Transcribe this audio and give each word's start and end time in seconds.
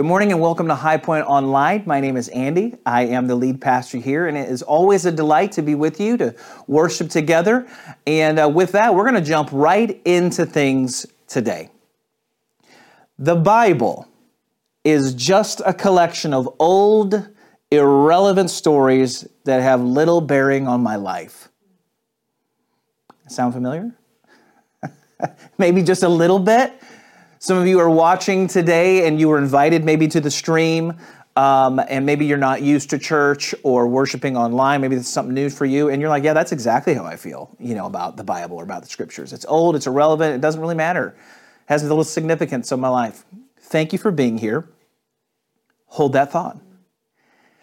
Good 0.00 0.06
morning 0.06 0.32
and 0.32 0.40
welcome 0.40 0.68
to 0.68 0.74
High 0.74 0.96
Point 0.96 1.26
Online. 1.26 1.82
My 1.84 2.00
name 2.00 2.16
is 2.16 2.28
Andy. 2.28 2.74
I 2.86 3.02
am 3.08 3.26
the 3.26 3.34
lead 3.34 3.60
pastor 3.60 3.98
here, 3.98 4.28
and 4.28 4.34
it 4.34 4.48
is 4.48 4.62
always 4.62 5.04
a 5.04 5.12
delight 5.12 5.52
to 5.52 5.62
be 5.62 5.74
with 5.74 6.00
you 6.00 6.16
to 6.16 6.34
worship 6.66 7.10
together. 7.10 7.68
And 8.06 8.38
uh, 8.38 8.48
with 8.48 8.72
that, 8.72 8.94
we're 8.94 9.02
going 9.02 9.22
to 9.22 9.28
jump 9.28 9.50
right 9.52 10.00
into 10.06 10.46
things 10.46 11.04
today. 11.28 11.68
The 13.18 13.36
Bible 13.36 14.08
is 14.84 15.12
just 15.12 15.60
a 15.66 15.74
collection 15.74 16.32
of 16.32 16.48
old, 16.58 17.28
irrelevant 17.70 18.48
stories 18.48 19.28
that 19.44 19.60
have 19.60 19.82
little 19.82 20.22
bearing 20.22 20.66
on 20.66 20.82
my 20.82 20.96
life. 20.96 21.50
Sound 23.28 23.52
familiar? 23.52 23.94
Maybe 25.58 25.82
just 25.82 26.02
a 26.02 26.08
little 26.08 26.38
bit. 26.38 26.72
Some 27.42 27.56
of 27.56 27.66
you 27.66 27.78
are 27.78 27.88
watching 27.88 28.48
today 28.48 29.06
and 29.06 29.18
you 29.18 29.30
were 29.30 29.38
invited 29.38 29.82
maybe 29.82 30.06
to 30.08 30.20
the 30.20 30.30
stream, 30.30 30.92
um, 31.36 31.80
and 31.88 32.04
maybe 32.04 32.26
you're 32.26 32.36
not 32.36 32.60
used 32.60 32.90
to 32.90 32.98
church 32.98 33.54
or 33.62 33.86
worshiping 33.86 34.36
online. 34.36 34.82
Maybe 34.82 34.96
it's 34.96 35.08
something 35.08 35.32
new 35.32 35.48
for 35.48 35.64
you, 35.64 35.88
and 35.88 36.02
you're 36.02 36.10
like, 36.10 36.22
yeah, 36.22 36.34
that's 36.34 36.52
exactly 36.52 36.92
how 36.92 37.06
I 37.06 37.16
feel, 37.16 37.56
you 37.58 37.74
know, 37.74 37.86
about 37.86 38.18
the 38.18 38.24
Bible 38.24 38.58
or 38.58 38.62
about 38.62 38.82
the 38.82 38.90
scriptures. 38.90 39.32
It's 39.32 39.46
old, 39.46 39.74
it's 39.74 39.86
irrelevant, 39.86 40.34
it 40.34 40.42
doesn't 40.42 40.60
really 40.60 40.74
matter, 40.74 41.08
it 41.08 41.14
has 41.64 41.82
little 41.82 42.04
significance 42.04 42.70
in 42.72 42.78
my 42.78 42.90
life. 42.90 43.24
Thank 43.58 43.94
you 43.94 43.98
for 43.98 44.10
being 44.10 44.36
here. 44.36 44.68
Hold 45.86 46.12
that 46.12 46.30
thought. 46.30 46.60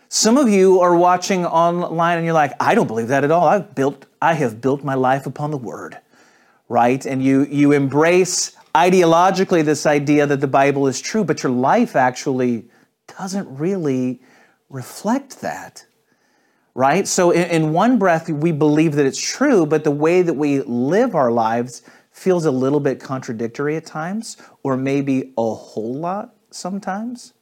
Some 0.10 0.40
of 0.40 0.50
you 0.50 0.80
are 0.80 0.96
watching 0.96 1.46
online 1.46 2.18
and 2.18 2.26
you're 2.26 2.34
like, 2.34 2.54
I 2.60 2.74
don't 2.74 2.88
believe 2.88 3.10
that 3.10 3.24
at 3.24 3.30
all. 3.30 3.48
I've 3.48 3.76
built, 3.76 4.08
I 4.24 4.34
have 4.34 4.60
built 4.60 4.84
my 4.84 4.96
life 4.96 5.28
upon 5.28 5.52
the 5.52 5.58
word, 5.58 6.00
right? 6.68 7.06
And 7.06 7.22
you 7.22 7.46
you 7.46 7.74
embrace 7.74 8.58
ideologically 8.76 9.64
this 9.64 9.86
idea 9.86 10.26
that 10.28 10.42
the 10.42 10.48
Bible 10.48 10.88
is 10.88 11.02
true, 11.02 11.24
but 11.24 11.44
your 11.44 11.52
life 11.52 11.96
actually 11.96 12.66
doesn't 13.18 13.48
really 13.58 14.22
reflect 14.70 15.42
that. 15.42 15.86
Right? 16.76 17.08
So, 17.08 17.32
in, 17.32 17.50
in, 17.50 17.74
one 17.74 17.98
breath, 17.98 18.30
we 18.30 18.52
believe 18.52 18.94
that 18.96 19.06
it's 19.08 19.20
true, 19.20 19.66
but 19.66 19.84
the 19.84 19.92
way 19.92 20.22
that 20.22 20.36
we 20.36 20.62
live 20.62 21.16
our 21.16 21.32
lives 21.32 21.82
feels 22.12 22.46
a 22.46 22.52
little 22.52 22.80
bit 22.80 23.00
contradictory 23.00 23.76
at 23.78 23.86
times, 23.86 24.38
or 24.62 24.78
maybe 24.78 25.34
a 25.38 25.54
whole 25.56 25.96
lot 25.96 26.36
sometimes. 26.52 27.34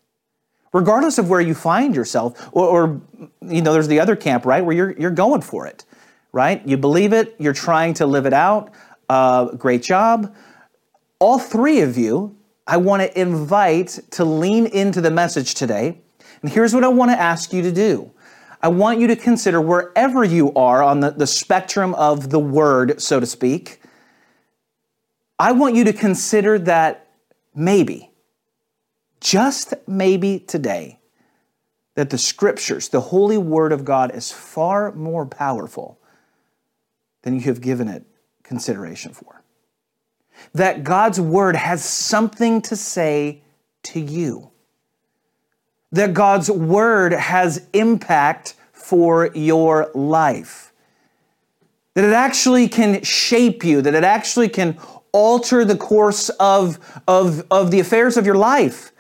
Regardless 0.72 1.18
of 1.18 1.30
where 1.30 1.42
you 1.42 1.54
find 1.54 1.96
yourself, 1.96 2.50
or, 2.54 2.68
or 2.68 3.02
you 3.42 3.62
know, 3.62 3.74
there's 3.74 3.90
the 3.90 4.00
other 4.00 4.16
camp, 4.16 4.46
right, 4.46 4.64
where 4.64 4.76
you're, 4.76 4.92
you're 4.98 5.12
going 5.12 5.42
for 5.42 5.68
it, 5.68 5.84
right? 6.32 6.66
You 6.66 6.78
believe 6.78 7.12
it, 7.12 7.36
you're 7.38 7.54
trying 7.54 7.94
to 7.96 8.06
live 8.06 8.26
it 8.26 8.34
out. 8.34 8.72
Uh, 9.10 9.52
great 9.52 9.84
job 9.84 10.34
all 11.20 11.40
three 11.40 11.82
of 11.82 11.98
you, 11.98 12.36
I 12.68 12.78
want 12.78 13.02
to 13.02 13.20
invite 13.20 14.00
to 14.12 14.26
lean 14.26 14.66
into 14.66 15.02
the 15.02 15.12
message 15.12 15.54
today. 15.54 16.02
And 16.42 16.52
here's 16.52 16.74
what 16.74 16.84
I 16.84 16.88
want 16.88 17.12
to 17.12 17.20
ask 17.20 17.54
you 17.54 17.62
to 17.62 17.72
do 17.72 18.12
I 18.62 18.70
want 18.70 19.00
you 19.00 19.08
to 19.08 19.16
consider 19.16 19.62
wherever 19.62 20.24
you 20.24 20.52
are 20.54 20.82
on 20.82 21.00
the, 21.00 21.12
the 21.12 21.28
spectrum 21.28 21.94
of 21.96 22.32
the 22.32 22.40
word, 22.40 23.02
so 23.02 23.20
to 23.20 23.26
speak. 23.26 23.82
I 25.38 25.52
want 25.52 25.76
you 25.76 25.84
to 25.84 25.94
consider 25.94 26.58
that 26.60 27.10
maybe, 27.54 28.10
just 29.20 29.74
maybe 29.86 30.40
today, 30.40 31.00
that 31.96 32.10
the 32.10 32.18
scriptures, 32.18 32.90
the 32.90 33.02
holy 33.02 33.38
word 33.38 33.72
of 33.72 33.86
God, 33.86 34.16
is 34.16 34.32
far 34.32 34.94
more 34.94 35.26
powerful 35.26 36.00
than 37.24 37.36
you 37.36 37.42
have 37.42 37.62
given 37.62 37.88
it 37.88 38.06
consideration 38.44 39.14
for 39.14 39.44
that 40.56 40.86
God's 40.86 41.20
word 41.20 41.58
has 41.58 41.84
something 41.84 42.62
to 42.64 42.78
say 42.78 43.42
to 43.84 44.00
you. 44.00 44.52
That 45.92 46.14
God's 46.14 46.50
word 46.50 47.12
has 47.12 47.68
impact 47.74 48.56
for 48.72 49.32
your 49.36 49.92
life. 49.94 50.72
That 51.94 52.06
it 52.06 52.14
actually 52.14 52.70
can 52.70 53.04
shape 53.04 53.66
you, 53.66 53.82
that 53.82 53.94
it 53.94 54.06
actually 54.06 54.48
can 54.48 54.78
alter 55.12 55.66
the 55.66 55.78
course 55.78 56.30
of, 56.40 56.80
of, 57.06 57.46
of 57.52 57.70
the 57.72 57.82
affairs 57.82 58.16
of 58.16 58.26
your 58.26 58.36
life. 58.36 58.94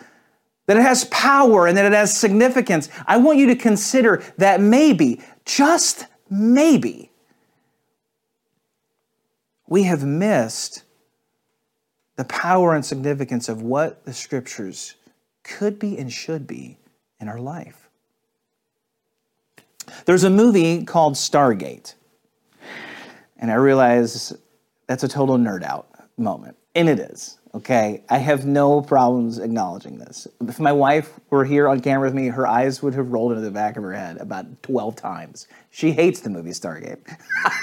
That 0.66 0.76
it 0.76 0.84
has 0.84 1.06
power 1.06 1.68
and 1.68 1.78
that 1.78 1.86
it 1.86 1.94
has 1.94 2.18
significance. 2.18 2.90
I 3.08 3.16
want 3.16 3.38
you 3.38 3.48
to 3.48 3.56
consider 3.56 4.22
that 4.38 4.60
maybe, 4.60 5.22
just 5.46 6.06
maybe, 6.30 7.12
we 9.68 9.84
have 9.84 10.04
missed 10.04 10.85
the 12.16 12.26
power 12.26 12.76
and 12.76 12.86
significance 12.86 13.50
of 13.50 13.62
what 13.62 14.06
the 14.06 14.14
scriptures 14.14 14.96
could 15.44 15.78
be 15.80 15.98
and 15.98 16.12
should 16.12 16.48
be 16.48 16.78
in 17.20 17.28
our 17.28 17.40
life. 17.40 17.90
There's 20.06 20.24
a 20.24 20.30
movie 20.30 20.84
called 20.84 21.14
Stargate, 21.14 21.94
and 23.38 23.52
I 23.52 23.56
realize 23.56 24.34
that's 24.88 25.04
a 25.04 25.08
total 25.08 25.38
nerd 25.38 25.64
out 25.64 25.88
moment, 26.18 26.58
and 26.74 26.90
it 26.90 27.00
is. 27.00 27.38
Okay, 27.56 28.04
I 28.10 28.18
have 28.18 28.46
no 28.46 28.82
problems 28.82 29.40
acknowledging 29.40 29.98
this. 29.98 30.28
If 30.46 30.60
my 30.60 30.74
wife 30.74 31.18
were 31.30 31.46
here 31.46 31.70
on 31.70 31.80
camera 31.80 32.08
with 32.10 32.14
me, 32.14 32.28
her 32.28 32.46
eyes 32.46 32.84
would 32.84 32.94
have 32.96 33.14
rolled 33.14 33.32
into 33.32 33.44
the 33.44 33.52
back 33.52 33.78
of 33.78 33.84
her 33.84 33.94
head 33.94 34.18
about 34.18 34.62
12 34.64 34.98
times. 34.98 35.48
She 35.72 35.94
hates 35.94 36.20
the 36.20 36.30
movie 36.30 36.50
Stargate. 36.50 37.00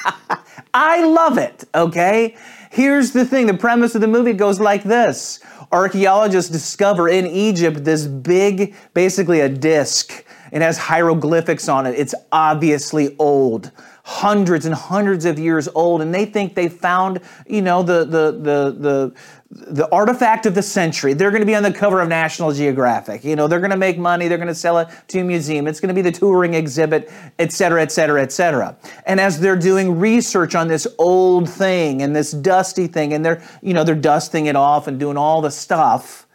I 0.75 1.05
love 1.05 1.37
it, 1.37 1.65
okay? 1.75 2.39
Here's 2.71 3.13
the 3.13 3.27
thing 3.27 3.45
the 3.45 3.53
premise 3.53 3.95
of 3.95 4.01
the 4.01 4.09
movie 4.09 4.33
goes 4.33 4.59
like 4.59 4.83
this 4.83 5.41
Archaeologists 5.71 6.51
discover 6.51 7.11
in 7.11 7.27
Egypt 7.27 7.85
this 7.85 8.07
big, 8.07 8.75
basically 8.95 9.41
a 9.41 9.49
disc. 9.51 10.25
It 10.53 10.63
has 10.63 10.79
hieroglyphics 10.79 11.69
on 11.69 11.85
it. 11.85 11.99
It's 11.99 12.15
obviously 12.33 13.15
old 13.19 13.71
hundreds 14.05 14.67
and 14.67 14.75
hundreds 14.75 15.25
of 15.25 15.39
years 15.39 15.69
old, 15.75 16.03
and 16.03 16.13
they 16.13 16.25
think 16.25 16.55
they 16.55 16.69
found, 16.69 17.21
you 17.47 17.63
know, 17.63 17.83
the 17.83 18.05
the 18.05 18.33
the 18.33 18.77
the 18.79 19.15
the 19.51 19.89
artifact 19.93 20.47
of 20.47 20.55
the 20.55 20.63
century. 20.63 21.13
They're 21.13 21.31
going 21.31 21.43
to 21.43 21.47
be 21.47 21.55
on 21.55 21.63
the 21.63 21.73
cover 21.73 22.01
of 22.01 22.09
National 22.09 22.53
Geographic. 22.53 23.23
You 23.23 23.37
know, 23.37 23.47
they're 23.47 23.61
going 23.61 23.71
to 23.71 23.77
make 23.77 23.99
money. 23.99 24.27
They're 24.27 24.39
going 24.39 24.49
to 24.49 24.55
sell 24.55 24.79
it 24.79 24.89
to 25.09 25.21
a 25.21 25.25
museum. 25.25 25.67
It's 25.67 25.79
going 25.79 25.95
to 25.95 25.95
be 25.95 26.01
the 26.03 26.11
touring 26.11 26.55
exhibit, 26.55 27.12
et 27.39 27.53
cetera, 27.53 27.83
et 27.83 27.93
cetera, 27.93 28.23
et 28.23 28.33
cetera. 28.33 28.77
And 29.07 29.21
as 29.21 29.41
they're 29.41 29.57
doing 29.57 29.99
research 30.01 30.55
on 30.55 30.69
this 30.69 30.87
old 30.99 31.51
thing 31.51 32.01
and 32.01 32.17
this 32.17 32.33
dusty 32.33 32.87
thing, 32.87 33.12
and 33.12 33.25
they're, 33.25 33.43
you 33.61 33.75
know, 33.75 33.85
they're 33.85 33.95
dusting 33.95 34.47
it 34.47 34.57
off 34.57 34.87
and 34.89 34.99
doing 34.99 35.19
all 35.19 35.43
the 35.43 35.51
stuff, 35.51 36.27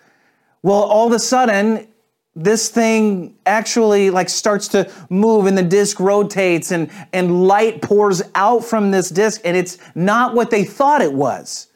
well, 0.62 0.84
all 0.84 1.08
of 1.08 1.14
a 1.14 1.20
sudden, 1.20 1.88
this 2.38 2.70
thing 2.70 3.36
actually 3.48 4.12
like 4.12 4.30
starts 4.30 4.68
to 4.70 4.92
move 5.10 5.48
and 5.48 5.58
the 5.58 5.64
disc 5.64 6.00
rotates 6.00 6.72
and, 6.72 6.92
and 7.12 7.48
light 7.48 7.82
pours 7.82 8.22
out 8.36 8.64
from 8.64 8.92
this 8.92 9.10
disc 9.10 9.42
and 9.44 9.58
it's 9.58 9.80
not 9.96 10.36
what 10.36 10.52
they 10.52 10.64
thought 10.64 11.02
it 11.02 11.12
was. 11.12 11.68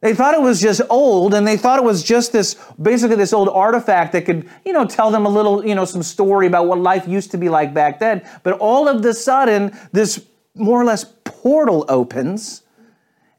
They 0.00 0.14
thought 0.14 0.34
it 0.34 0.40
was 0.40 0.60
just 0.60 0.80
old 0.88 1.34
and 1.34 1.46
they 1.46 1.56
thought 1.56 1.78
it 1.78 1.84
was 1.84 2.02
just 2.02 2.32
this 2.32 2.54
basically 2.80 3.16
this 3.16 3.32
old 3.32 3.48
artifact 3.48 4.12
that 4.12 4.24
could 4.24 4.48
you 4.64 4.72
know 4.72 4.86
tell 4.86 5.10
them 5.10 5.26
a 5.26 5.28
little 5.28 5.66
you 5.66 5.74
know 5.74 5.84
some 5.84 6.02
story 6.02 6.46
about 6.46 6.68
what 6.68 6.78
life 6.78 7.06
used 7.08 7.32
to 7.32 7.36
be 7.36 7.48
like 7.48 7.74
back 7.74 7.98
then. 7.98 8.22
But 8.44 8.58
all 8.58 8.88
of 8.88 9.02
the 9.02 9.12
sudden 9.12 9.76
this 9.92 10.24
more 10.54 10.80
or 10.80 10.84
less 10.84 11.04
portal 11.24 11.84
opens 11.88 12.62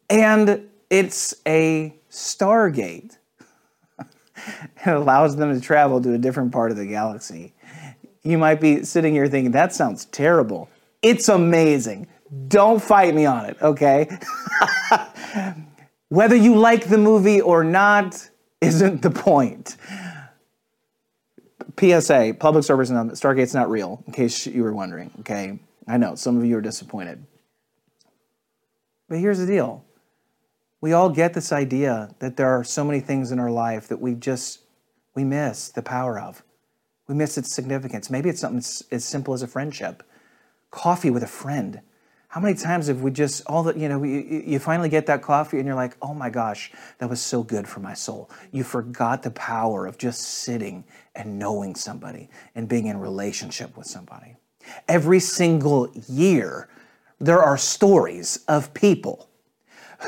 and 0.09 0.67
it's 0.89 1.33
a 1.47 1.95
stargate 2.11 3.17
it 4.85 4.89
allows 4.89 5.35
them 5.35 5.53
to 5.53 5.61
travel 5.61 6.01
to 6.01 6.13
a 6.13 6.17
different 6.17 6.51
part 6.51 6.71
of 6.71 6.77
the 6.77 6.85
galaxy. 6.85 7.53
You 8.23 8.37
might 8.37 8.61
be 8.61 8.83
sitting 8.83 9.13
here 9.13 9.27
thinking, 9.27 9.51
that 9.51 9.73
sounds 9.73 10.05
terrible. 10.05 10.69
It's 11.01 11.29
amazing. 11.29 12.07
Don't 12.47 12.81
fight 12.81 13.13
me 13.15 13.25
on 13.25 13.45
it, 13.45 13.57
okay? 13.61 14.09
Whether 16.09 16.35
you 16.35 16.55
like 16.55 16.87
the 16.87 16.97
movie 16.97 17.41
or 17.41 17.63
not 17.63 18.29
isn't 18.61 19.01
the 19.01 19.09
point. 19.09 19.75
PSA, 21.79 22.35
public 22.39 22.63
service 22.63 22.89
announcement, 22.89 23.19
Stargate's 23.19 23.55
not 23.55 23.69
real, 23.69 24.03
in 24.05 24.13
case 24.13 24.45
you 24.45 24.61
were 24.63 24.73
wondering, 24.73 25.11
okay? 25.21 25.59
I 25.87 25.97
know, 25.97 26.15
some 26.15 26.37
of 26.37 26.45
you 26.45 26.57
are 26.57 26.61
disappointed. 26.61 27.25
But 29.09 29.19
here's 29.19 29.39
the 29.39 29.47
deal 29.47 29.83
we 30.81 30.93
all 30.93 31.09
get 31.09 31.35
this 31.35 31.51
idea 31.51 32.13
that 32.19 32.37
there 32.37 32.49
are 32.49 32.63
so 32.63 32.83
many 32.83 32.99
things 32.99 33.31
in 33.31 33.39
our 33.39 33.51
life 33.51 33.87
that 33.87 34.01
we 34.01 34.15
just 34.15 34.59
we 35.13 35.23
miss 35.23 35.69
the 35.69 35.83
power 35.83 36.19
of. 36.19 36.43
We 37.07 37.15
miss 37.15 37.37
its 37.37 37.53
significance. 37.53 38.09
Maybe 38.09 38.29
it's 38.29 38.41
something 38.41 38.63
as 38.91 39.05
simple 39.05 39.33
as 39.33 39.43
a 39.43 39.47
friendship. 39.47 40.03
Coffee 40.71 41.11
with 41.11 41.23
a 41.23 41.27
friend. 41.27 41.81
How 42.29 42.39
many 42.39 42.55
times 42.55 42.87
have 42.87 43.01
we 43.01 43.11
just 43.11 43.43
all 43.45 43.63
that 43.63 43.77
you 43.77 43.89
know 43.89 44.01
you, 44.03 44.43
you 44.45 44.57
finally 44.57 44.89
get 44.89 45.05
that 45.07 45.21
coffee 45.21 45.57
and 45.57 45.67
you're 45.67 45.75
like 45.75 45.97
oh 46.01 46.13
my 46.13 46.29
gosh 46.29 46.71
that 46.97 47.09
was 47.09 47.21
so 47.21 47.43
good 47.43 47.67
for 47.67 47.81
my 47.81 47.93
soul. 47.93 48.31
You 48.51 48.63
forgot 48.63 49.21
the 49.21 49.31
power 49.31 49.85
of 49.85 49.97
just 49.97 50.21
sitting 50.21 50.85
and 51.13 51.37
knowing 51.37 51.75
somebody 51.75 52.29
and 52.55 52.67
being 52.67 52.87
in 52.87 52.99
relationship 52.99 53.77
with 53.77 53.85
somebody. 53.85 54.37
Every 54.87 55.19
single 55.19 55.91
year 56.07 56.69
there 57.19 57.43
are 57.43 57.57
stories 57.57 58.39
of 58.47 58.73
people 58.73 59.27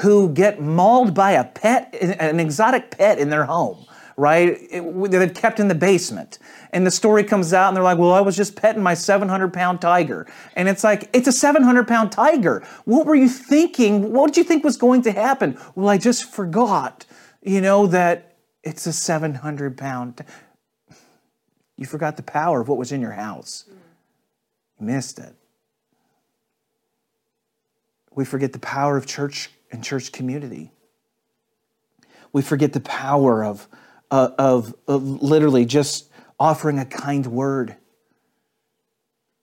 who 0.02 0.30
get 0.30 0.60
mauled 0.60 1.14
by 1.14 1.32
a 1.32 1.44
pet, 1.44 1.96
an 2.02 2.40
exotic 2.40 2.92
pet 2.92 3.20
in 3.20 3.30
their 3.30 3.46
home, 3.46 3.86
right? 4.18 4.58
They'd 4.72 5.36
kept 5.36 5.60
in 5.60 5.68
the 5.68 5.76
basement. 5.76 6.40
And 6.72 6.88
the 6.88 6.92
story 6.92 7.24
comes 7.24 7.54
out 7.54 7.68
and 7.68 7.78
they're 7.78 7.84
like, 7.84 8.00
well, 8.00 8.14
I 8.14 8.22
was 8.22 8.36
just 8.36 8.56
petting 8.56 8.82
my 8.82 8.96
700 8.96 9.54
pound 9.54 9.82
tiger. 9.82 10.26
And 10.56 10.68
it's 10.68 10.84
like, 10.84 11.10
it's 11.14 11.28
a 11.28 11.32
700 11.32 11.88
pound 11.88 12.12
tiger. 12.12 12.64
What 12.86 13.06
were 13.06 13.16
you 13.16 13.30
thinking? 13.30 14.12
What 14.12 14.28
did 14.28 14.38
you 14.38 14.44
think 14.44 14.64
was 14.64 14.78
going 14.78 15.04
to 15.04 15.12
happen? 15.12 15.58
Well, 15.76 15.90
I 15.90 16.00
just 16.00 16.32
forgot, 16.32 17.06
you 17.44 17.62
know, 17.62 17.86
that 17.88 18.36
it's 18.64 18.88
a 18.88 18.94
700 18.94 19.78
pound. 19.78 20.26
You 21.78 21.86
forgot 21.86 22.18
the 22.18 22.24
power 22.24 22.62
of 22.62 22.68
what 22.68 22.80
was 22.80 22.92
in 22.92 23.02
your 23.02 23.12
house. 23.12 23.66
You 24.80 24.88
missed 24.88 25.20
it. 25.20 25.36
We 28.16 28.26
forget 28.26 28.54
the 28.54 28.60
power 28.60 28.98
of 28.98 29.06
church 29.06 29.52
and 29.74 29.84
church 29.84 30.12
community. 30.12 30.72
We 32.32 32.42
forget 32.42 32.74
the 32.74 32.80
power 32.80 33.44
of, 33.44 33.68
uh, 34.10 34.30
of, 34.38 34.74
of 34.88 35.04
literally 35.04 35.66
just 35.66 36.10
offering 36.40 36.80
a 36.80 36.86
kind 36.86 37.26
word, 37.28 37.76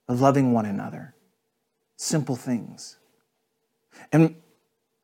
of 0.07 0.21
loving 0.21 0.53
one 0.53 0.65
another. 0.65 1.13
Simple 1.97 2.35
things. 2.35 2.97
And 4.11 4.35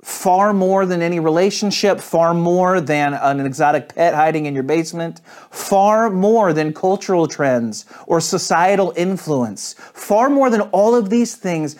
far 0.02 0.54
more 0.54 0.86
than 0.86 1.02
any 1.02 1.20
relationship, 1.20 2.00
far 2.00 2.34
more 2.34 2.80
than 2.80 3.14
an 3.14 3.46
exotic 3.46 3.94
pet 3.94 4.14
hiding 4.14 4.46
in 4.46 4.54
your 4.54 4.64
basement, 4.64 5.22
far 5.52 6.10
more 6.10 6.54
than 6.54 6.74
cultural 6.74 7.28
trends 7.28 7.86
or 8.06 8.22
societal 8.22 8.94
influence, 8.96 9.76
far 9.78 10.30
more 10.30 10.50
than 10.50 10.62
all 10.62 10.96
of 10.96 11.10
these 11.10 11.36
things 11.36 11.76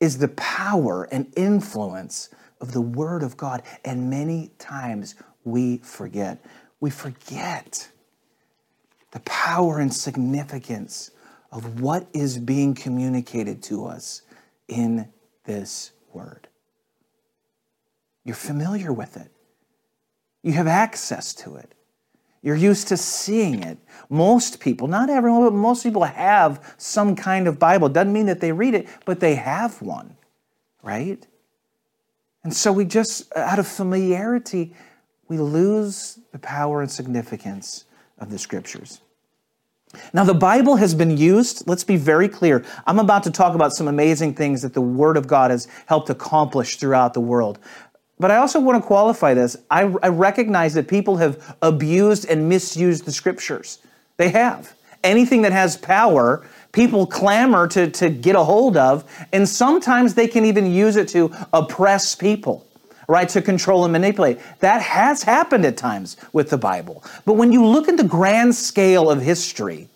is 0.00 0.18
the 0.18 0.28
power 0.28 1.04
and 1.10 1.32
influence 1.36 2.28
of 2.64 2.72
the 2.72 2.80
Word 2.80 3.22
of 3.22 3.36
God. 3.36 3.62
And 3.84 4.08
many 4.08 4.50
times 4.58 5.14
we 5.44 5.78
forget. 5.78 6.42
We 6.80 6.88
forget 6.88 7.88
the 9.10 9.20
power 9.20 9.78
and 9.78 9.92
significance 9.92 11.10
of 11.52 11.80
what 11.80 12.08
is 12.14 12.38
being 12.38 12.74
communicated 12.74 13.62
to 13.64 13.84
us 13.84 14.22
in 14.66 15.08
this 15.44 15.92
Word. 16.14 16.48
You're 18.24 18.34
familiar 18.34 18.92
with 18.92 19.16
it, 19.18 19.30
you 20.42 20.54
have 20.54 20.66
access 20.66 21.34
to 21.34 21.56
it. 21.56 21.74
You're 22.40 22.56
used 22.56 22.88
to 22.88 22.98
seeing 22.98 23.62
it. 23.62 23.78
Most 24.10 24.60
people, 24.60 24.86
not 24.86 25.08
everyone, 25.08 25.44
but 25.44 25.54
most 25.54 25.82
people 25.82 26.04
have 26.04 26.74
some 26.76 27.16
kind 27.16 27.48
of 27.48 27.58
Bible. 27.58 27.88
Doesn't 27.88 28.12
mean 28.12 28.26
that 28.26 28.40
they 28.40 28.52
read 28.52 28.74
it, 28.74 28.86
but 29.06 29.20
they 29.20 29.36
have 29.36 29.80
one, 29.80 30.18
right? 30.82 31.26
And 32.44 32.54
so 32.54 32.72
we 32.72 32.84
just, 32.84 33.34
out 33.36 33.58
of 33.58 33.66
familiarity, 33.66 34.74
we 35.28 35.38
lose 35.38 36.18
the 36.32 36.38
power 36.38 36.82
and 36.82 36.90
significance 36.90 37.86
of 38.18 38.30
the 38.30 38.38
scriptures. 38.38 39.00
Now, 40.12 40.24
the 40.24 40.34
Bible 40.34 40.76
has 40.76 40.94
been 40.94 41.16
used, 41.16 41.66
let's 41.66 41.84
be 41.84 41.96
very 41.96 42.28
clear. 42.28 42.64
I'm 42.86 42.98
about 42.98 43.22
to 43.24 43.30
talk 43.30 43.54
about 43.54 43.72
some 43.72 43.88
amazing 43.88 44.34
things 44.34 44.62
that 44.62 44.74
the 44.74 44.80
Word 44.80 45.16
of 45.16 45.26
God 45.26 45.50
has 45.50 45.68
helped 45.86 46.10
accomplish 46.10 46.76
throughout 46.76 47.14
the 47.14 47.20
world. 47.20 47.58
But 48.18 48.30
I 48.30 48.36
also 48.36 48.60
want 48.60 48.82
to 48.82 48.86
qualify 48.86 49.34
this. 49.34 49.56
I, 49.70 49.82
I, 50.02 50.08
recognize 50.08 50.74
that 50.74 50.86
people 50.86 51.16
have 51.16 51.56
abused 51.62 52.26
and 52.28 52.48
misused 52.48 53.04
the 53.04 53.12
scriptures. 53.12 53.78
They 54.16 54.28
have. 54.30 54.74
Anything 55.02 55.42
that 55.42 55.52
has 55.52 55.76
power, 55.76 56.46
people 56.74 57.06
clamor 57.06 57.66
to, 57.68 57.88
to 57.88 58.10
get 58.10 58.36
a 58.36 58.44
hold 58.44 58.76
of, 58.76 59.04
and 59.32 59.48
sometimes 59.48 60.14
they 60.14 60.26
can 60.26 60.44
even 60.44 60.70
use 60.70 60.96
it 60.96 61.08
to 61.08 61.32
oppress 61.52 62.14
people, 62.14 62.66
right? 63.08 63.28
To 63.30 63.40
control 63.40 63.84
and 63.84 63.92
manipulate. 63.92 64.38
That 64.58 64.82
has 64.82 65.22
happened 65.22 65.64
at 65.64 65.76
times 65.76 66.18
with 66.32 66.50
the 66.50 66.58
Bible. 66.58 67.02
But 67.24 67.34
when 67.34 67.52
you 67.52 67.64
look 67.64 67.88
at 67.88 67.96
the 67.96 68.04
grand 68.04 68.54
scale 68.54 69.08
of 69.08 69.22
history, 69.22 69.88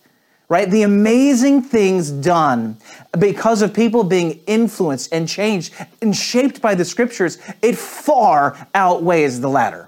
right? 0.49 0.71
The 0.71 0.83
amazing 0.83 1.63
things 1.63 2.11
done 2.11 2.79
because 3.19 3.61
of 3.61 3.75
people 3.75 4.05
being 4.05 4.41
influenced 4.47 5.13
and 5.13 5.29
changed 5.29 5.75
and 6.01 6.17
shaped 6.17 6.63
by 6.63 6.75
the 6.75 6.85
scriptures, 6.85 7.39
it 7.61 7.77
far 7.77 8.69
outweighs 8.75 9.41
the 9.41 9.49
latter. 9.49 9.88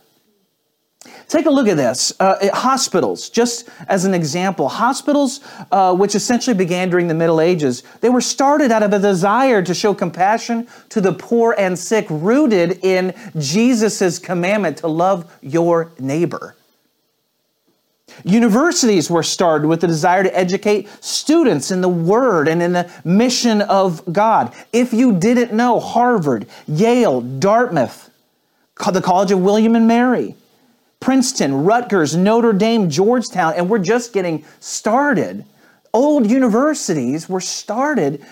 Take 1.28 1.46
a 1.46 1.50
look 1.50 1.68
at 1.68 1.76
this. 1.76 2.12
Uh, 2.20 2.50
hospitals, 2.52 3.30
just 3.30 3.68
as 3.88 4.04
an 4.04 4.14
example, 4.14 4.68
hospitals, 4.68 5.40
uh, 5.70 5.94
which 5.94 6.14
essentially 6.14 6.56
began 6.56 6.90
during 6.90 7.08
the 7.08 7.14
Middle 7.14 7.40
Ages, 7.40 7.84
they 8.00 8.10
were 8.10 8.20
started 8.20 8.70
out 8.72 8.82
of 8.82 8.92
a 8.92 8.98
desire 8.98 9.62
to 9.62 9.72
show 9.72 9.94
compassion 9.94 10.66
to 10.88 11.00
the 11.00 11.12
poor 11.12 11.54
and 11.56 11.78
sick, 11.78 12.06
rooted 12.10 12.84
in 12.84 13.14
Jesus' 13.38 14.18
commandment 14.18 14.78
to 14.78 14.88
love 14.88 15.32
your 15.40 15.92
neighbor. 15.98 16.56
Universities 18.24 19.08
were 19.08 19.22
started 19.22 19.68
with 19.68 19.80
the 19.80 19.86
desire 19.86 20.24
to 20.24 20.36
educate 20.36 20.88
students 21.02 21.70
in 21.70 21.80
the 21.80 21.88
Word 21.88 22.48
and 22.48 22.60
in 22.60 22.72
the 22.72 22.90
mission 23.04 23.62
of 23.62 24.02
God. 24.12 24.52
If 24.72 24.92
you 24.92 25.16
didn't 25.16 25.52
know, 25.52 25.80
Harvard, 25.80 26.46
Yale, 26.66 27.20
Dartmouth, 27.20 28.10
the 28.92 29.00
College 29.00 29.30
of 29.30 29.40
William 29.40 29.76
and 29.76 29.86
Mary, 29.86 30.34
Princeton, 31.00 31.64
Rutgers, 31.64 32.14
Notre 32.14 32.52
Dame, 32.52 32.90
Georgetown, 32.90 33.54
and 33.56 33.68
we're 33.68 33.78
just 33.78 34.12
getting 34.12 34.44
started. 34.60 35.44
Old 35.92 36.30
universities 36.30 37.28
were 37.28 37.40
started 37.40 38.24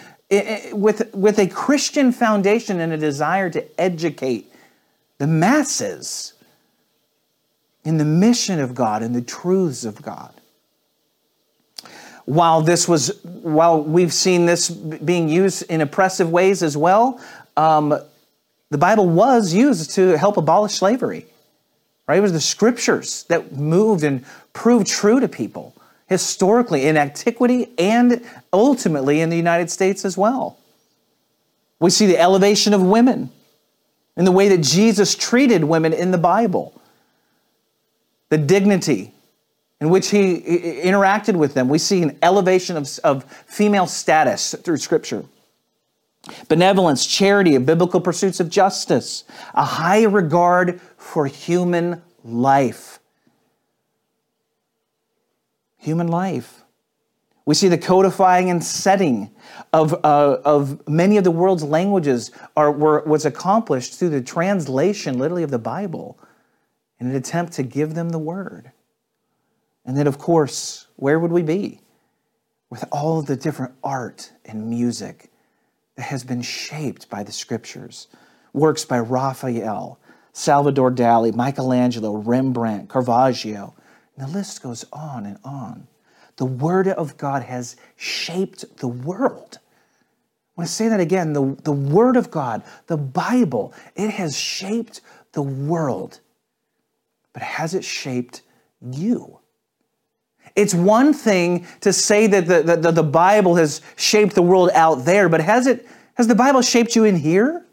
with, 0.73 1.15
with 1.15 1.39
a 1.39 1.49
Christian 1.49 2.13
foundation 2.13 2.81
and 2.81 2.93
a 2.93 2.99
desire 2.99 3.49
to 3.51 3.81
educate 3.81 4.53
the 5.17 5.27
masses 5.27 6.35
in 7.85 7.97
the 7.97 8.05
mission 8.05 8.61
of 8.61 8.75
God 8.75 9.03
and 9.03 9.15
the 9.15 9.23
truths 9.23 9.85
of 9.85 10.03
God. 10.03 10.35
While 12.27 12.61
this 12.61 12.87
was, 12.87 13.25
while 13.25 13.83
we've 13.83 14.13
seen 14.13 14.45
this 14.45 14.69
being 14.69 15.31
used 15.31 15.63
in 15.71 15.81
oppressive 15.81 16.31
ways 16.31 16.63
as 16.63 16.77
well, 16.77 17.19
um, 17.57 17.99
the 18.69 18.77
Bible 18.77 19.09
was 19.09 19.55
used 19.55 19.93
to 19.93 20.19
help 20.19 20.37
abolish 20.37 20.75
slavery. 20.75 21.25
Right? 22.09 22.19
It 22.19 22.23
was 22.23 22.33
the 22.33 22.41
scriptures 22.41 23.25
that 23.29 23.53
moved 23.53 24.03
and 24.03 24.25
proved 24.55 24.87
true 24.87 25.21
to 25.21 25.29
people 25.29 25.75
historically 26.09 26.87
in 26.87 26.97
antiquity 26.97 27.71
and 27.79 28.25
ultimately 28.53 29.21
in 29.21 29.29
the 29.29 29.37
United 29.37 29.71
States 29.71 30.07
as 30.07 30.17
well. 30.17 30.59
We 31.81 31.91
see 31.91 32.07
the 32.07 32.19
elevation 32.19 32.73
of 32.73 32.83
women 32.83 33.31
in 34.17 34.25
the 34.25 34.33
way 34.33 34.49
that 34.49 34.63
Jesus 34.63 35.15
treated 35.15 35.65
women 35.65 35.93
in 35.93 36.11
the 36.11 36.19
Bible 36.19 36.75
the 38.31 38.39
dignity 38.39 39.13
in 39.81 39.91
which 39.91 40.11
he 40.11 40.41
interacted 40.41 41.37
with 41.37 41.55
them. 41.55 41.69
We 41.69 41.79
see 41.79 42.03
an 42.03 42.19
elevation 42.23 42.77
of, 42.77 42.99
of 43.05 43.25
female 43.47 43.87
status 43.87 44.55
through 44.63 44.79
Scripture. 44.79 45.25
Benevolence, 46.49 47.07
charity, 47.07 47.57
biblical 47.59 48.01
pursuits 48.01 48.41
of 48.41 48.51
justice, 48.51 49.25
a 49.55 49.65
high 49.65 50.03
regard 50.03 50.81
for 51.09 51.27
human 51.27 52.03
life. 52.23 53.01
Human 55.79 56.07
life. 56.07 56.65
We 57.47 57.55
see 57.55 57.69
the 57.69 57.79
codifying 57.79 58.51
and 58.51 58.63
setting 58.63 59.31
of, 59.73 59.95
uh, 60.05 60.37
of 60.45 60.87
many 60.87 61.17
of 61.17 61.25
the 61.25 61.31
world's 61.31 61.65
languages 61.65 62.31
are, 62.55 62.71
were, 62.71 63.03
was 63.05 63.25
accomplished 63.25 63.95
through 63.95 64.11
the 64.11 64.21
translation, 64.21 65.19
literally, 65.19 65.43
of 65.43 65.51
the 65.51 65.59
Bible 65.59 66.19
in 67.01 67.09
an 67.09 67.17
attempt 67.17 67.55
to 67.55 67.63
give 67.63 67.95
them 67.95 68.11
the 68.11 68.19
word. 68.19 68.71
And 69.87 69.97
then, 69.97 70.07
of 70.07 70.19
course, 70.19 70.89
where 70.97 71.19
would 71.19 71.33
we 71.33 71.43
be 71.43 71.81
with 72.69 72.85
all 72.93 73.19
of 73.19 73.25
the 73.25 73.37
different 73.37 73.73
art 73.83 74.31
and 74.45 74.69
music 74.69 75.31
that 75.97 76.03
has 76.03 76.23
been 76.23 76.43
shaped 76.43 77.09
by 77.09 77.23
the 77.23 77.33
scriptures? 77.33 78.09
Works 78.53 78.85
by 78.85 78.99
Raphael, 78.99 79.99
Salvador 80.39 80.91
Dali, 80.91 81.35
Michelangelo, 81.35 82.17
Rembrandt, 82.17 82.89
Caravaggio, 82.89 83.75
and 84.17 84.29
the 84.29 84.33
list 84.33 84.63
goes 84.63 84.85
on 84.93 85.27
and 85.27 85.39
on. 85.45 85.87
The 86.37 86.47
Word 86.47 86.89
of 86.89 87.17
God 87.17 87.43
has 87.43 87.77
shaped 87.97 88.79
the 88.79 88.89
world. 88.89 89.59
I 89.59 90.61
want 90.61 90.69
to 90.69 90.75
say 90.75 90.89
that 90.89 91.01
again. 91.01 91.33
The, 91.33 91.57
the 91.65 91.73
Word 91.73 92.17
of 92.17 92.31
God, 92.31 92.63
the 92.87 92.97
Bible, 92.97 93.75
it 93.97 94.11
has 94.11 94.39
shaped 94.39 95.01
the 95.33 95.43
world 95.43 96.21
but 97.39 97.47
has 97.47 97.73
it 97.73 97.85
shaped 97.85 98.43
you? 98.81 99.39
It's 100.57 100.75
one 100.75 101.15
thing 101.15 101.69
to 101.83 101.93
say 101.93 102.27
that 102.27 102.47
the, 102.47 102.77
the, 102.77 102.91
the, 102.91 103.03
Bible 103.05 103.55
has 103.55 103.81
shaped 103.95 104.35
the 104.35 104.43
world 104.43 104.71
out 104.75 105.05
there, 105.05 105.29
but 105.29 105.41
has, 105.41 105.69
it, 105.69 105.87
has 106.15 106.27
the 106.27 106.35
Bible 106.35 106.63
shaped 106.63 106.97
you 106.97 107.05
in 107.05 107.15
here? 107.15 107.65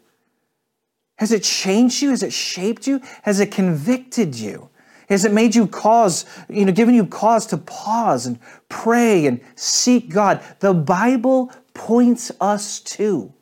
Has 1.16 1.32
it 1.32 1.42
changed 1.42 2.02
you? 2.02 2.10
Has 2.10 2.22
it 2.22 2.32
shaped 2.32 2.86
you? 2.86 3.00
Has 3.22 3.40
it 3.40 3.50
convicted 3.50 4.34
you? 4.34 4.68
Has 5.08 5.24
it 5.24 5.32
made 5.32 5.54
you 5.54 5.66
cause, 5.66 6.26
you 6.48 6.64
know, 6.64 6.72
given 6.72 6.94
you 6.94 7.06
cause 7.06 7.46
to 7.46 7.58
pause 7.58 8.26
and 8.26 8.38
pray 8.68 9.26
and 9.26 9.40
seek 9.54 10.10
God? 10.10 10.42
The 10.60 10.74
Bible 10.74 11.52
points 11.74 12.32
us 12.40 12.80
to 12.80 13.32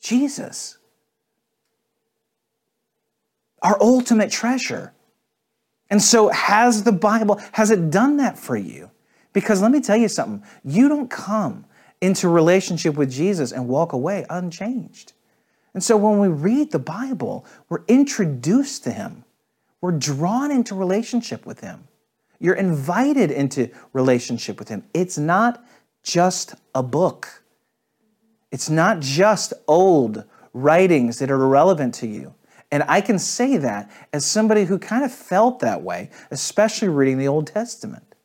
Jesus, 0.00 0.78
our 3.62 3.80
ultimate 3.80 4.30
treasure. 4.30 4.92
And 5.90 6.02
so, 6.02 6.28
has 6.28 6.82
the 6.82 6.92
Bible, 6.92 7.40
has 7.52 7.70
it 7.70 7.90
done 7.90 8.18
that 8.18 8.38
for 8.38 8.56
you? 8.56 8.90
Because 9.32 9.62
let 9.62 9.70
me 9.70 9.80
tell 9.80 9.96
you 9.96 10.08
something 10.08 10.46
you 10.64 10.88
don't 10.88 11.08
come 11.08 11.64
into 12.00 12.28
relationship 12.28 12.96
with 12.96 13.10
Jesus 13.10 13.52
and 13.52 13.68
walk 13.68 13.92
away 13.92 14.26
unchanged. 14.28 15.12
And 15.78 15.82
so, 15.84 15.96
when 15.96 16.18
we 16.18 16.26
read 16.26 16.72
the 16.72 16.80
Bible, 16.80 17.46
we're 17.68 17.84
introduced 17.86 18.82
to 18.82 18.90
Him, 18.90 19.22
we're 19.80 19.92
drawn 19.92 20.50
into 20.50 20.74
relationship 20.74 21.46
with 21.46 21.60
Him. 21.60 21.86
You're 22.40 22.56
invited 22.56 23.30
into 23.30 23.70
relationship 23.92 24.58
with 24.58 24.70
Him. 24.70 24.82
It's 24.92 25.18
not 25.18 25.64
just 26.02 26.56
a 26.74 26.82
book, 26.82 27.44
it's 28.50 28.68
not 28.68 28.98
just 28.98 29.52
old 29.68 30.24
writings 30.52 31.20
that 31.20 31.30
are 31.30 31.40
irrelevant 31.40 31.94
to 31.94 32.08
you. 32.08 32.34
And 32.72 32.82
I 32.88 33.00
can 33.00 33.20
say 33.20 33.56
that 33.58 33.88
as 34.12 34.26
somebody 34.26 34.64
who 34.64 34.80
kind 34.80 35.04
of 35.04 35.12
felt 35.12 35.60
that 35.60 35.82
way, 35.82 36.10
especially 36.32 36.88
reading 36.88 37.18
the 37.18 37.28
Old 37.28 37.46
Testament. 37.46 38.16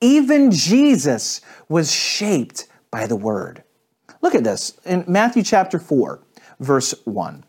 Even 0.00 0.50
Jesus 0.50 1.40
was 1.68 1.92
shaped 1.92 2.66
by 2.90 3.06
the 3.06 3.14
Word. 3.14 3.62
Look 4.22 4.34
at 4.34 4.42
this 4.42 4.76
in 4.84 5.04
Matthew 5.06 5.44
chapter 5.44 5.78
4, 5.78 6.20
verse 6.62 6.94
1. 7.04 7.44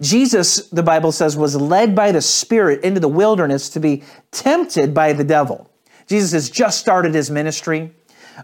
Jesus, 0.00 0.68
the 0.68 0.82
Bible 0.82 1.12
says, 1.12 1.36
was 1.36 1.56
led 1.56 1.94
by 1.94 2.12
the 2.12 2.20
Spirit 2.20 2.82
into 2.82 3.00
the 3.00 3.08
wilderness 3.08 3.70
to 3.70 3.80
be 3.80 4.02
tempted 4.30 4.92
by 4.92 5.12
the 5.12 5.24
devil. 5.24 5.70
Jesus 6.06 6.32
has 6.32 6.50
just 6.50 6.80
started 6.80 7.14
his 7.14 7.30
ministry 7.30 7.92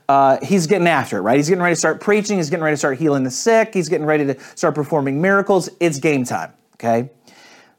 uh, 0.08 0.38
he's 0.42 0.66
getting 0.66 0.86
after 0.86 1.18
it, 1.18 1.22
right? 1.22 1.36
He's 1.36 1.48
getting 1.48 1.62
ready 1.62 1.74
to 1.74 1.78
start 1.78 2.00
preaching. 2.00 2.36
He's 2.36 2.50
getting 2.50 2.64
ready 2.64 2.74
to 2.74 2.78
start 2.78 2.98
healing 2.98 3.24
the 3.24 3.30
sick. 3.30 3.74
He's 3.74 3.88
getting 3.88 4.06
ready 4.06 4.26
to 4.26 4.38
start 4.54 4.74
performing 4.74 5.20
miracles. 5.20 5.68
It's 5.80 5.98
game 5.98 6.24
time, 6.24 6.52
okay? 6.74 7.10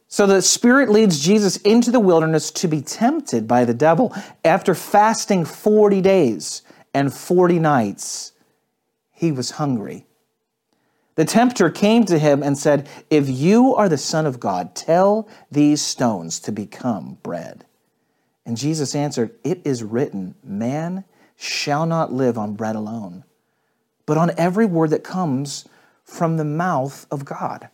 So 0.07 0.25
the 0.25 0.41
Spirit 0.41 0.89
leads 0.89 1.19
Jesus 1.19 1.57
into 1.57 1.91
the 1.91 1.99
wilderness 1.99 2.51
to 2.51 2.67
be 2.67 2.81
tempted 2.81 3.47
by 3.47 3.65
the 3.65 3.73
devil. 3.73 4.15
After 4.45 4.73
fasting 4.73 5.45
40 5.45 6.01
days 6.01 6.61
and 6.93 7.13
40 7.13 7.59
nights, 7.59 8.31
he 9.11 9.31
was 9.31 9.51
hungry. 9.51 10.06
The 11.17 11.25
tempter 11.25 11.71
came 11.71 12.05
to 12.05 12.19
him 12.19 12.43
and 12.43 12.55
said, 12.55 12.87
If 13.09 13.27
you 13.27 13.73
are 13.73 13.89
the 13.89 13.97
Son 13.97 14.27
of 14.27 14.39
God, 14.39 14.75
tell 14.75 15.27
these 15.51 15.81
stones 15.81 16.39
to 16.41 16.51
become 16.51 17.17
bread. 17.23 17.65
And 18.45 18.55
Jesus 18.55 18.93
answered, 18.93 19.31
It 19.43 19.61
is 19.65 19.83
written, 19.83 20.35
Man 20.43 21.05
shall 21.35 21.87
not 21.87 22.13
live 22.13 22.37
on 22.37 22.53
bread 22.53 22.75
alone, 22.75 23.23
but 24.05 24.17
on 24.17 24.31
every 24.37 24.67
word 24.67 24.91
that 24.91 25.03
comes 25.03 25.67
from 26.03 26.37
the 26.37 26.45
mouth 26.45 27.07
of 27.09 27.25
God. 27.25 27.69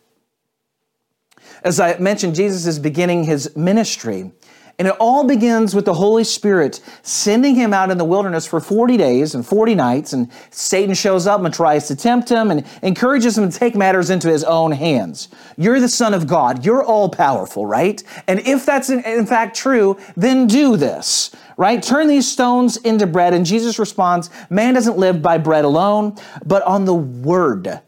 As 1.62 1.78
I 1.78 1.98
mentioned, 1.98 2.34
Jesus 2.36 2.64
is 2.64 2.78
beginning 2.78 3.24
his 3.24 3.54
ministry. 3.54 4.32
And 4.78 4.88
it 4.88 4.94
all 4.98 5.24
begins 5.24 5.74
with 5.74 5.84
the 5.84 5.94
Holy 5.94 6.24
Spirit 6.24 6.80
sending 7.02 7.54
him 7.54 7.72
out 7.72 7.90
in 7.90 7.98
the 7.98 8.04
wilderness 8.04 8.44
for 8.44 8.58
40 8.58 8.96
days 8.96 9.34
and 9.34 9.46
40 9.46 9.74
nights. 9.76 10.12
And 10.12 10.30
Satan 10.50 10.94
shows 10.94 11.26
up 11.26 11.40
and 11.42 11.54
tries 11.54 11.86
to 11.88 11.96
tempt 11.96 12.28
him 12.28 12.50
and 12.50 12.66
encourages 12.82 13.38
him 13.38 13.48
to 13.48 13.56
take 13.56 13.76
matters 13.76 14.10
into 14.10 14.28
his 14.28 14.42
own 14.42 14.72
hands. 14.72 15.28
You're 15.56 15.78
the 15.78 15.88
Son 15.88 16.12
of 16.12 16.26
God. 16.26 16.64
You're 16.64 16.82
all 16.82 17.08
powerful, 17.08 17.66
right? 17.66 18.02
And 18.26 18.40
if 18.40 18.66
that's 18.66 18.90
in, 18.90 19.26
fact 19.26 19.56
true, 19.56 19.96
then 20.16 20.46
do 20.48 20.76
this, 20.76 21.30
right? 21.56 21.82
Turn 21.82 22.08
these 22.08 22.30
stones 22.30 22.76
into 22.78 23.06
bread. 23.06 23.32
And 23.32 23.46
Jesus 23.46 23.78
responds, 23.78 24.28
Man 24.50 24.74
doesn't 24.74 24.98
live 24.98 25.22
by 25.22 25.38
bread 25.38 25.64
alone, 25.64 26.16
but 26.44 26.62
on 26.64 26.84
the 26.84 26.94
word 26.94 27.80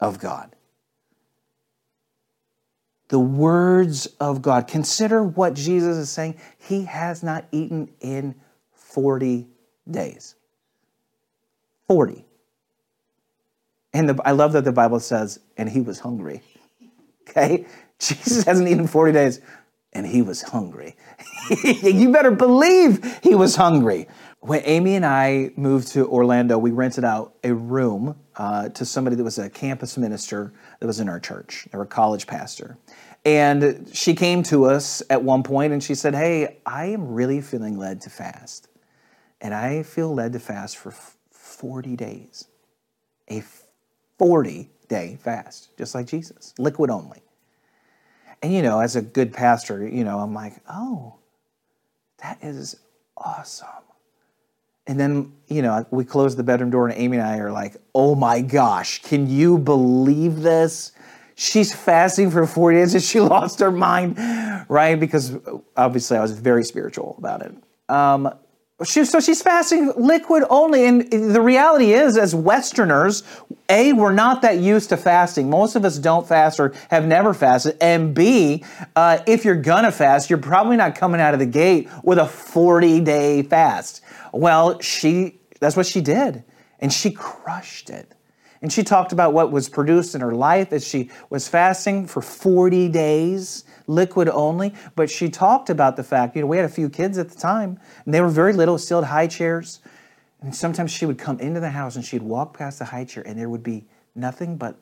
of 0.00 0.18
God 0.18 0.53
the 3.14 3.20
words 3.20 4.06
of 4.18 4.42
God. 4.42 4.66
Consider 4.66 5.22
what 5.22 5.54
Jesus 5.54 5.96
is 5.96 6.10
saying. 6.10 6.34
He 6.58 6.84
has 6.86 7.22
not 7.22 7.44
eaten 7.52 7.88
in 8.00 8.34
40 8.72 9.46
days. 9.88 10.34
40. 11.86 12.24
And 13.92 14.08
the, 14.08 14.20
I 14.24 14.32
love 14.32 14.52
that 14.54 14.64
the 14.64 14.72
Bible 14.72 14.98
says, 14.98 15.38
and 15.56 15.68
he 15.68 15.80
was 15.80 16.00
hungry. 16.00 16.42
Okay? 17.30 17.66
Jesus 18.00 18.42
hasn't 18.44 18.68
eaten 18.68 18.86
40 18.86 19.12
days, 19.12 19.40
and 19.92 20.06
he 20.06 20.20
was 20.20 20.42
hungry. 20.42 20.96
you 21.64 22.12
better 22.12 22.32
believe 22.32 23.20
he 23.22 23.34
was 23.36 23.54
hungry. 23.56 24.08
When 24.44 24.60
Amy 24.66 24.94
and 24.94 25.06
I 25.06 25.52
moved 25.56 25.88
to 25.92 26.06
Orlando, 26.06 26.58
we 26.58 26.70
rented 26.70 27.02
out 27.02 27.34
a 27.42 27.54
room 27.54 28.14
uh, 28.36 28.68
to 28.68 28.84
somebody 28.84 29.16
that 29.16 29.24
was 29.24 29.38
a 29.38 29.48
campus 29.48 29.96
minister 29.96 30.52
that 30.78 30.86
was 30.86 31.00
in 31.00 31.08
our 31.08 31.18
church. 31.18 31.66
They 31.72 31.78
were 31.78 31.84
a 31.84 31.86
college 31.86 32.26
pastor. 32.26 32.76
And 33.24 33.90
she 33.90 34.14
came 34.14 34.42
to 34.42 34.66
us 34.66 35.02
at 35.08 35.22
one 35.22 35.44
point 35.44 35.72
and 35.72 35.82
she 35.82 35.94
said, 35.94 36.14
Hey, 36.14 36.58
I 36.66 36.88
am 36.88 37.14
really 37.14 37.40
feeling 37.40 37.78
led 37.78 38.02
to 38.02 38.10
fast. 38.10 38.68
And 39.40 39.54
I 39.54 39.82
feel 39.82 40.14
led 40.14 40.34
to 40.34 40.40
fast 40.40 40.76
for 40.76 40.92
40 41.30 41.96
days. 41.96 42.46
A 43.30 43.42
40 44.18 44.68
day 44.88 45.16
fast, 45.22 45.70
just 45.78 45.94
like 45.94 46.06
Jesus, 46.06 46.52
liquid 46.58 46.90
only. 46.90 47.22
And 48.42 48.52
you 48.52 48.60
know, 48.60 48.80
as 48.80 48.94
a 48.94 49.00
good 49.00 49.32
pastor, 49.32 49.88
you 49.88 50.04
know, 50.04 50.18
I'm 50.18 50.34
like, 50.34 50.56
oh, 50.68 51.14
that 52.18 52.40
is 52.42 52.76
awesome. 53.16 53.68
And 54.86 55.00
then, 55.00 55.32
you 55.48 55.62
know, 55.62 55.86
we 55.90 56.04
close 56.04 56.36
the 56.36 56.42
bedroom 56.42 56.70
door, 56.70 56.86
and 56.88 56.98
Amy 56.98 57.16
and 57.16 57.26
I 57.26 57.38
are 57.38 57.52
like, 57.52 57.76
oh 57.94 58.14
my 58.14 58.40
gosh, 58.40 59.00
can 59.02 59.28
you 59.28 59.58
believe 59.58 60.42
this? 60.42 60.92
She's 61.36 61.74
fasting 61.74 62.30
for 62.30 62.46
40 62.46 62.78
days 62.78 62.94
and 62.94 63.02
she 63.02 63.20
lost 63.34 63.60
her 63.60 63.70
mind, 63.72 64.18
right? 64.68 64.98
Because 64.98 65.36
obviously 65.76 66.16
I 66.16 66.20
was 66.20 66.32
very 66.32 66.64
spiritual 66.64 67.16
about 67.18 67.42
it. 67.42 67.54
Um, 67.88 68.32
she, 68.82 69.04
so 69.04 69.20
she's 69.20 69.40
fasting 69.40 69.92
liquid 69.96 70.42
only. 70.50 70.84
And 70.84 71.08
the 71.10 71.40
reality 71.40 71.92
is, 71.92 72.18
as 72.18 72.34
Westerners, 72.34 73.22
A, 73.68 73.92
we're 73.92 74.12
not 74.12 74.42
that 74.42 74.58
used 74.58 74.88
to 74.88 74.96
fasting. 74.96 75.48
Most 75.48 75.76
of 75.76 75.84
us 75.84 75.96
don't 75.98 76.26
fast 76.26 76.58
or 76.58 76.74
have 76.90 77.06
never 77.06 77.32
fasted. 77.34 77.76
And 77.80 78.14
B, 78.14 78.64
uh, 78.96 79.18
if 79.26 79.44
you're 79.44 79.54
gonna 79.54 79.92
fast, 79.92 80.28
you're 80.28 80.40
probably 80.40 80.76
not 80.76 80.96
coming 80.96 81.20
out 81.20 81.34
of 81.34 81.40
the 81.40 81.46
gate 81.46 81.88
with 82.02 82.18
a 82.18 82.26
40 82.26 83.00
day 83.00 83.42
fast. 83.42 84.00
Well, 84.32 84.80
she, 84.80 85.38
that's 85.60 85.76
what 85.76 85.86
she 85.86 86.00
did. 86.00 86.42
And 86.80 86.92
she 86.92 87.12
crushed 87.12 87.90
it. 87.90 88.12
And 88.60 88.72
she 88.72 88.82
talked 88.82 89.12
about 89.12 89.34
what 89.34 89.52
was 89.52 89.68
produced 89.68 90.14
in 90.14 90.20
her 90.20 90.34
life 90.34 90.72
as 90.72 90.88
she 90.88 91.10
was 91.30 91.46
fasting 91.46 92.06
for 92.06 92.22
40 92.22 92.88
days, 92.88 93.64
liquid 93.86 94.28
only. 94.28 94.74
But 94.94 95.10
she 95.10 95.28
talked 95.28 95.70
about 95.70 95.96
the 95.96 96.04
fact, 96.04 96.36
you 96.36 96.42
know, 96.42 96.46
we 96.46 96.56
had 96.56 96.66
a 96.66 96.72
few 96.72 96.88
kids 96.88 97.18
at 97.18 97.28
the 97.28 97.36
time, 97.36 97.78
and 98.04 98.14
they 98.14 98.20
were 98.20 98.28
very 98.28 98.52
little, 98.52 98.78
still 98.78 99.02
had 99.02 99.10
high 99.10 99.26
chairs. 99.26 99.80
And 100.40 100.54
sometimes 100.54 100.90
she 100.90 101.06
would 101.06 101.18
come 101.18 101.40
into 101.40 101.60
the 101.60 101.70
house 101.70 101.96
and 101.96 102.04
she'd 102.04 102.22
walk 102.22 102.56
past 102.56 102.78
the 102.78 102.84
high 102.84 103.04
chair, 103.04 103.22
and 103.26 103.38
there 103.38 103.48
would 103.48 103.62
be 103.62 103.86
nothing 104.14 104.56
but 104.56 104.76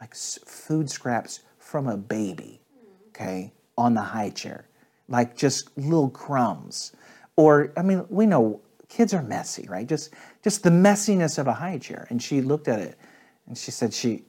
like 0.00 0.14
food 0.14 0.90
scraps 0.90 1.40
from 1.58 1.88
a 1.88 1.96
baby, 1.96 2.60
okay, 3.08 3.52
on 3.78 3.94
the 3.94 4.02
high 4.02 4.30
chair, 4.30 4.66
like 5.08 5.36
just 5.36 5.76
little 5.78 6.10
crumbs. 6.10 6.92
Or, 7.36 7.72
I 7.76 7.82
mean, 7.82 8.04
we 8.08 8.26
know 8.26 8.60
kids 8.88 9.14
are 9.14 9.22
messy, 9.22 9.66
right? 9.68 9.86
Just 9.86 10.14
just 10.42 10.62
the 10.62 10.70
messiness 10.70 11.38
of 11.38 11.46
a 11.46 11.52
high 11.52 11.78
chair. 11.78 12.06
And 12.10 12.22
she 12.22 12.40
looked 12.40 12.68
at 12.68 12.78
it 12.78 12.98
and 13.46 13.56
she 13.56 13.70
said 13.70 13.92
she 13.92 14.24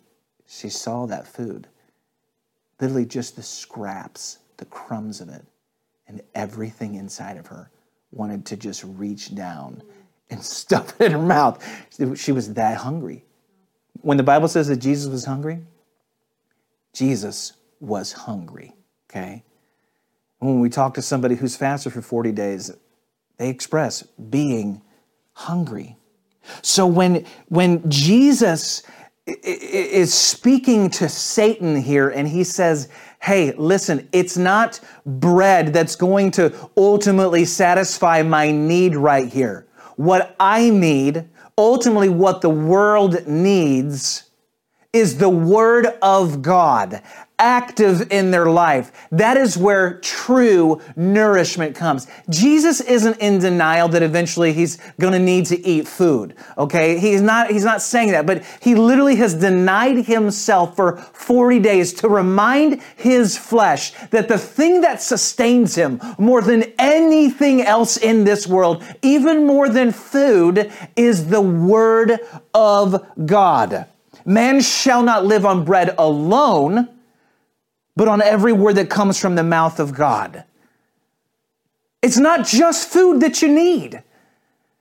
she 0.47 0.69
saw 0.69 1.05
that 1.07 1.27
food. 1.27 1.67
Literally 2.79 3.05
just 3.05 3.35
the 3.35 3.43
scraps, 3.43 4.39
the 4.57 4.65
crumbs 4.65 5.21
of 5.21 5.29
it, 5.29 5.45
and 6.07 6.21
everything 6.33 6.95
inside 6.95 7.37
of 7.37 7.47
her 7.47 7.71
wanted 8.11 8.45
to 8.45 8.57
just 8.57 8.83
reach 8.83 9.33
down 9.35 9.81
and 10.29 10.43
stuff 10.43 10.99
it 10.99 11.07
in 11.07 11.11
her 11.13 11.17
mouth. 11.19 11.63
She 12.15 12.31
was 12.31 12.53
that 12.53 12.77
hungry. 12.77 13.23
When 14.01 14.17
the 14.17 14.23
Bible 14.23 14.47
says 14.47 14.67
that 14.67 14.77
Jesus 14.77 15.11
was 15.11 15.25
hungry, 15.25 15.59
Jesus 16.93 17.53
was 17.79 18.11
hungry, 18.11 18.73
okay? 19.09 19.43
When 20.39 20.59
we 20.59 20.69
talk 20.69 20.93
to 20.95 21.01
somebody 21.01 21.35
who's 21.35 21.55
fasted 21.55 21.93
for 21.93 22.01
40 22.01 22.31
days, 22.31 22.71
they 23.37 23.49
express 23.49 24.03
being 24.03 24.81
hungry. 25.33 25.97
So 26.61 26.85
when, 26.85 27.25
when 27.49 27.89
Jesus 27.89 28.83
is 29.27 30.13
speaking 30.13 30.89
to 30.91 31.09
Satan 31.09 31.75
here, 31.75 32.09
and 32.09 32.27
he 32.27 32.43
says, 32.43 32.89
Hey, 33.19 33.53
listen, 33.57 34.07
it's 34.11 34.37
not 34.37 34.79
bread 35.05 35.73
that's 35.73 35.95
going 35.95 36.31
to 36.31 36.53
ultimately 36.77 37.43
satisfy 37.45 38.21
my 38.21 38.51
need 38.51 38.95
right 38.95 39.31
here. 39.31 39.65
What 39.95 40.35
I 40.39 40.69
need, 40.69 41.27
ultimately, 41.57 42.09
what 42.09 42.41
the 42.41 42.49
world 42.49 43.25
needs, 43.27 44.29
is 44.93 45.17
the 45.17 45.29
Word 45.29 45.87
of 46.01 46.41
God. 46.41 47.01
Active 47.37 48.11
in 48.11 48.31
their 48.31 48.45
life. 48.45 48.91
That 49.11 49.37
is 49.37 49.57
where 49.57 49.99
true 49.99 50.81
nourishment 50.95 51.75
comes. 51.75 52.07
Jesus 52.29 52.81
isn't 52.81 53.17
in 53.17 53.39
denial 53.39 53.87
that 53.89 54.03
eventually 54.03 54.53
he's 54.53 54.77
going 54.99 55.13
to 55.13 55.19
need 55.19 55.45
to 55.47 55.67
eat 55.67 55.87
food. 55.87 56.35
Okay? 56.57 56.97
He's 56.97 57.21
not 57.21 57.49
he's 57.49 57.65
not 57.65 57.81
saying 57.81 58.11
that, 58.11 58.25
but 58.25 58.43
he 58.61 58.75
literally 58.75 59.15
has 59.17 59.33
denied 59.33 60.05
himself 60.05 60.75
for 60.75 60.97
40 60.97 61.59
days 61.59 61.93
to 61.95 62.09
remind 62.09 62.81
his 62.95 63.37
flesh 63.37 63.91
that 64.11 64.27
the 64.27 64.37
thing 64.37 64.81
that 64.81 65.01
sustains 65.01 65.75
him 65.75 65.99
more 66.17 66.41
than 66.41 66.63
anything 66.79 67.61
else 67.61 67.97
in 67.97 68.23
this 68.23 68.47
world, 68.47 68.83
even 69.01 69.45
more 69.45 69.69
than 69.69 69.91
food, 69.91 70.71
is 70.95 71.27
the 71.27 71.41
word 71.41 72.19
of 72.53 73.05
God. 73.25 73.87
Man 74.25 74.61
shall 74.61 75.03
not 75.03 75.25
live 75.25 75.45
on 75.45 75.65
bread 75.65 75.93
alone, 75.97 76.89
but 77.95 78.07
on 78.07 78.21
every 78.21 78.53
word 78.53 78.75
that 78.75 78.89
comes 78.89 79.19
from 79.19 79.35
the 79.35 79.43
mouth 79.43 79.79
of 79.79 79.93
God. 79.93 80.43
It's 82.01 82.17
not 82.17 82.45
just 82.45 82.89
food 82.89 83.21
that 83.21 83.41
you 83.41 83.47
need. 83.47 84.03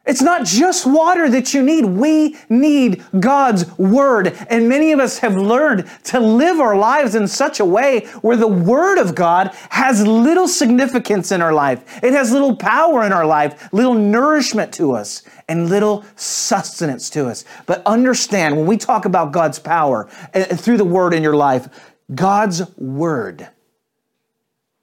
It's 0.06 0.20
not 0.20 0.44
just 0.44 0.84
water 0.84 1.30
that 1.30 1.54
you 1.54 1.62
need. 1.62 1.86
We 1.86 2.36
need 2.50 3.02
God's 3.18 3.66
Word. 3.78 4.36
And 4.50 4.68
many 4.68 4.92
of 4.92 5.00
us 5.00 5.18
have 5.20 5.34
learned 5.34 5.88
to 6.04 6.20
live 6.20 6.60
our 6.60 6.76
lives 6.76 7.14
in 7.14 7.26
such 7.26 7.58
a 7.58 7.64
way 7.64 8.00
where 8.20 8.36
the 8.36 8.46
Word 8.46 8.98
of 8.98 9.14
God 9.14 9.54
has 9.70 10.06
little 10.06 10.46
significance 10.46 11.32
in 11.32 11.40
our 11.40 11.54
life. 11.54 12.04
It 12.04 12.12
has 12.12 12.30
little 12.30 12.54
power 12.54 13.04
in 13.04 13.12
our 13.14 13.24
life, 13.24 13.72
little 13.72 13.94
nourishment 13.94 14.74
to 14.74 14.92
us, 14.92 15.22
and 15.48 15.70
little 15.70 16.04
sustenance 16.16 17.08
to 17.10 17.26
us. 17.26 17.46
But 17.64 17.82
understand 17.86 18.58
when 18.58 18.66
we 18.66 18.76
talk 18.76 19.06
about 19.06 19.32
God's 19.32 19.58
power 19.58 20.06
eh, 20.34 20.44
through 20.54 20.76
the 20.76 20.84
Word 20.84 21.14
in 21.14 21.22
your 21.22 21.36
life, 21.36 21.93
God's 22.12 22.76
word 22.76 23.48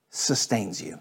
sustains 0.09 0.81
you. 0.81 0.99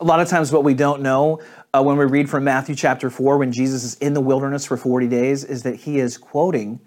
A 0.00 0.04
lot 0.04 0.20
of 0.20 0.28
times, 0.28 0.50
what 0.50 0.64
we 0.64 0.74
don't 0.74 1.02
know 1.02 1.40
uh, 1.72 1.82
when 1.82 1.96
we 1.96 2.04
read 2.04 2.28
from 2.28 2.44
Matthew 2.44 2.74
chapter 2.74 3.10
4, 3.10 3.38
when 3.38 3.52
Jesus 3.52 3.84
is 3.84 3.94
in 3.96 4.12
the 4.12 4.20
wilderness 4.20 4.64
for 4.64 4.76
40 4.76 5.08
days, 5.08 5.44
is 5.44 5.62
that 5.62 5.76
he 5.76 5.98
is 5.98 6.18
quoting, 6.18 6.80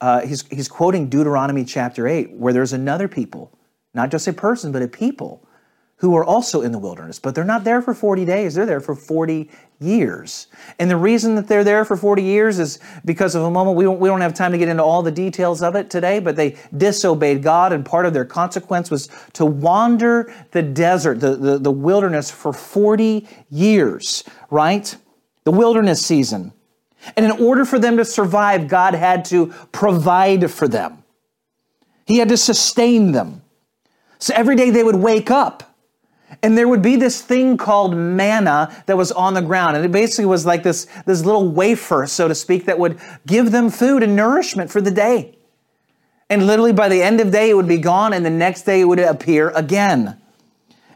uh, 0.00 0.20
he's, 0.20 0.46
he's 0.48 0.68
quoting 0.68 1.08
Deuteronomy 1.08 1.64
chapter 1.64 2.08
8, 2.08 2.32
where 2.32 2.52
there's 2.52 2.72
another 2.72 3.06
people, 3.06 3.56
not 3.94 4.10
just 4.10 4.26
a 4.26 4.32
person, 4.32 4.72
but 4.72 4.82
a 4.82 4.88
people 4.88 5.47
who 5.98 6.16
are 6.16 6.24
also 6.24 6.62
in 6.62 6.70
the 6.70 6.78
wilderness, 6.78 7.18
but 7.18 7.34
they're 7.34 7.44
not 7.44 7.64
there 7.64 7.82
for 7.82 7.92
40 7.92 8.24
days, 8.24 8.54
they're 8.54 8.66
there 8.66 8.80
for 8.80 8.94
40 8.94 9.50
years. 9.80 10.46
And 10.78 10.88
the 10.88 10.96
reason 10.96 11.34
that 11.34 11.48
they're 11.48 11.64
there 11.64 11.84
for 11.84 11.96
40 11.96 12.22
years 12.22 12.60
is 12.60 12.78
because 13.04 13.34
of 13.34 13.42
a 13.42 13.50
moment, 13.50 13.76
we 13.76 13.82
don't, 13.82 13.98
we 13.98 14.08
don't 14.08 14.20
have 14.20 14.32
time 14.32 14.52
to 14.52 14.58
get 14.58 14.68
into 14.68 14.82
all 14.82 15.02
the 15.02 15.10
details 15.10 15.60
of 15.60 15.74
it 15.74 15.90
today, 15.90 16.20
but 16.20 16.36
they 16.36 16.56
disobeyed 16.76 17.42
God, 17.42 17.72
and 17.72 17.84
part 17.84 18.06
of 18.06 18.12
their 18.12 18.24
consequence 18.24 18.92
was 18.92 19.08
to 19.32 19.44
wander 19.44 20.32
the 20.52 20.62
desert, 20.62 21.18
the, 21.18 21.34
the, 21.34 21.58
the 21.58 21.70
wilderness, 21.70 22.30
for 22.30 22.52
40 22.52 23.26
years, 23.50 24.22
right? 24.50 24.96
The 25.42 25.52
wilderness 25.52 26.04
season. 26.04 26.52
And 27.16 27.26
in 27.26 27.32
order 27.32 27.64
for 27.64 27.80
them 27.80 27.96
to 27.96 28.04
survive, 28.04 28.68
God 28.68 28.94
had 28.94 29.24
to 29.26 29.48
provide 29.72 30.48
for 30.50 30.68
them. 30.68 31.02
He 32.06 32.18
had 32.18 32.28
to 32.28 32.36
sustain 32.36 33.10
them. 33.10 33.42
So 34.20 34.32
every 34.34 34.54
day 34.54 34.70
they 34.70 34.84
would 34.84 34.96
wake 34.96 35.30
up 35.30 35.67
and 36.42 36.56
there 36.56 36.68
would 36.68 36.82
be 36.82 36.96
this 36.96 37.20
thing 37.20 37.56
called 37.56 37.96
manna 37.96 38.82
that 38.86 38.96
was 38.96 39.10
on 39.12 39.34
the 39.34 39.42
ground. 39.42 39.76
And 39.76 39.84
it 39.84 39.92
basically 39.92 40.26
was 40.26 40.46
like 40.46 40.62
this, 40.62 40.86
this 41.06 41.24
little 41.24 41.48
wafer, 41.48 42.06
so 42.06 42.28
to 42.28 42.34
speak, 42.34 42.66
that 42.66 42.78
would 42.78 43.00
give 43.26 43.50
them 43.50 43.70
food 43.70 44.02
and 44.02 44.14
nourishment 44.14 44.70
for 44.70 44.80
the 44.80 44.90
day. 44.90 45.36
And 46.30 46.46
literally 46.46 46.72
by 46.72 46.88
the 46.88 47.02
end 47.02 47.20
of 47.20 47.28
the 47.28 47.32
day, 47.32 47.50
it 47.50 47.54
would 47.54 47.68
be 47.68 47.78
gone, 47.78 48.12
and 48.12 48.24
the 48.24 48.30
next 48.30 48.62
day 48.62 48.82
it 48.82 48.84
would 48.84 48.98
appear 48.98 49.50
again. 49.50 50.20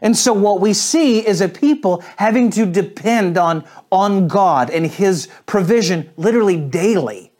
And 0.01 0.15
so 0.15 0.33
what 0.33 0.61
we 0.61 0.73
see 0.73 1.25
is 1.25 1.41
a 1.41 1.49
people 1.49 2.03
having 2.17 2.49
to 2.51 2.65
depend 2.65 3.37
on, 3.37 3.65
on 3.91 4.27
God 4.27 4.69
and 4.69 4.85
His 4.85 5.27
provision 5.45 6.11
literally 6.17 6.57
daily 6.57 7.32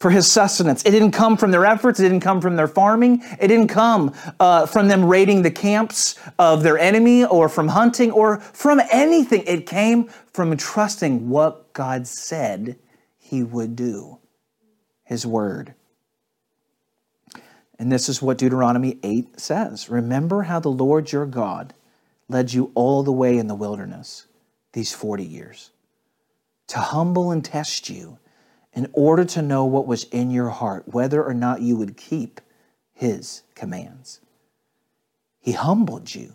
for 0.00 0.10
his 0.10 0.32
sustenance. 0.32 0.82
It 0.84 0.90
didn't 0.92 1.12
come 1.12 1.36
from 1.36 1.50
their 1.50 1.66
efforts. 1.66 2.00
It 2.00 2.04
didn't 2.04 2.20
come 2.20 2.40
from 2.40 2.56
their 2.56 2.66
farming. 2.66 3.22
It 3.38 3.48
didn't 3.48 3.68
come 3.68 4.14
uh, 4.40 4.64
from 4.64 4.88
them 4.88 5.04
raiding 5.04 5.42
the 5.42 5.50
camps 5.50 6.18
of 6.38 6.62
their 6.62 6.78
enemy 6.78 7.24
or 7.26 7.50
from 7.50 7.68
hunting 7.68 8.10
or 8.10 8.40
from 8.40 8.80
anything. 8.90 9.44
It 9.46 9.66
came 9.66 10.08
from 10.32 10.56
trusting 10.56 11.28
what 11.28 11.74
God 11.74 12.06
said 12.06 12.78
he 13.18 13.42
would 13.42 13.76
do, 13.76 14.18
his 15.04 15.26
word. 15.26 15.74
And 17.78 17.92
this 17.92 18.08
is 18.08 18.22
what 18.22 18.38
Deuteronomy 18.38 18.98
8 19.02 19.38
says 19.38 19.90
Remember 19.90 20.42
how 20.42 20.60
the 20.60 20.70
Lord 20.70 21.12
your 21.12 21.26
God 21.26 21.74
led 22.26 22.54
you 22.54 22.72
all 22.74 23.02
the 23.02 23.12
way 23.12 23.36
in 23.36 23.48
the 23.48 23.54
wilderness 23.54 24.26
these 24.72 24.94
40 24.94 25.24
years 25.24 25.70
to 26.68 26.78
humble 26.78 27.30
and 27.30 27.44
test 27.44 27.90
you 27.90 28.18
in 28.72 28.88
order 28.92 29.24
to 29.24 29.42
know 29.42 29.64
what 29.64 29.86
was 29.86 30.04
in 30.04 30.30
your 30.30 30.50
heart, 30.50 30.84
whether 30.86 31.22
or 31.24 31.34
not 31.34 31.60
you 31.60 31.76
would 31.76 31.96
keep 31.96 32.40
his 32.92 33.42
commands. 33.54 34.20
He 35.40 35.52
humbled 35.52 36.14
you, 36.14 36.34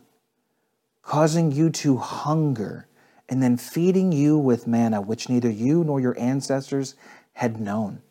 causing 1.02 1.52
you 1.52 1.70
to 1.70 1.98
hunger, 1.98 2.88
and 3.30 3.42
then 3.42 3.58
feeding 3.58 4.12
you 4.12 4.38
with 4.38 4.68
manna, 4.68 5.02
which 5.02 5.30
neither 5.30 5.50
you 5.50 5.84
nor 5.84 6.00
your 6.00 6.18
ancestors 6.20 6.96
had 7.34 7.60
known, 7.60 8.02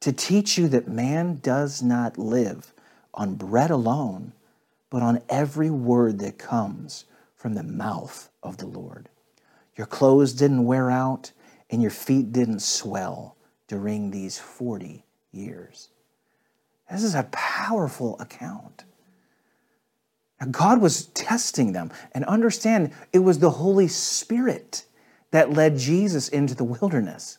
to 0.00 0.12
teach 0.12 0.56
you 0.58 0.68
that 0.68 0.88
man 0.88 1.38
does 1.42 1.82
not 1.82 2.18
live 2.18 2.72
on 3.12 3.34
bread 3.34 3.70
alone, 3.70 4.32
but 4.90 5.02
on 5.02 5.22
every 5.28 5.70
word 5.70 6.18
that 6.20 6.38
comes 6.38 7.04
from 7.34 7.54
the 7.54 7.62
mouth 7.62 8.30
of 8.42 8.56
the 8.58 8.66
Lord. 8.66 9.08
Your 9.76 9.86
clothes 9.86 10.32
didn't 10.32 10.66
wear 10.66 10.90
out, 10.90 11.32
and 11.74 11.82
your 11.82 11.90
feet 11.90 12.32
didn't 12.32 12.62
swell 12.62 13.36
during 13.66 14.12
these 14.12 14.38
40 14.38 15.04
years. 15.32 15.90
This 16.88 17.02
is 17.02 17.16
a 17.16 17.28
powerful 17.32 18.16
account. 18.20 18.84
Now, 20.40 20.46
God 20.52 20.80
was 20.80 21.06
testing 21.06 21.72
them, 21.72 21.90
and 22.12 22.24
understand 22.26 22.92
it 23.12 23.18
was 23.18 23.40
the 23.40 23.50
Holy 23.50 23.88
Spirit 23.88 24.84
that 25.32 25.52
led 25.52 25.76
Jesus 25.76 26.28
into 26.28 26.54
the 26.54 26.62
wilderness. 26.62 27.38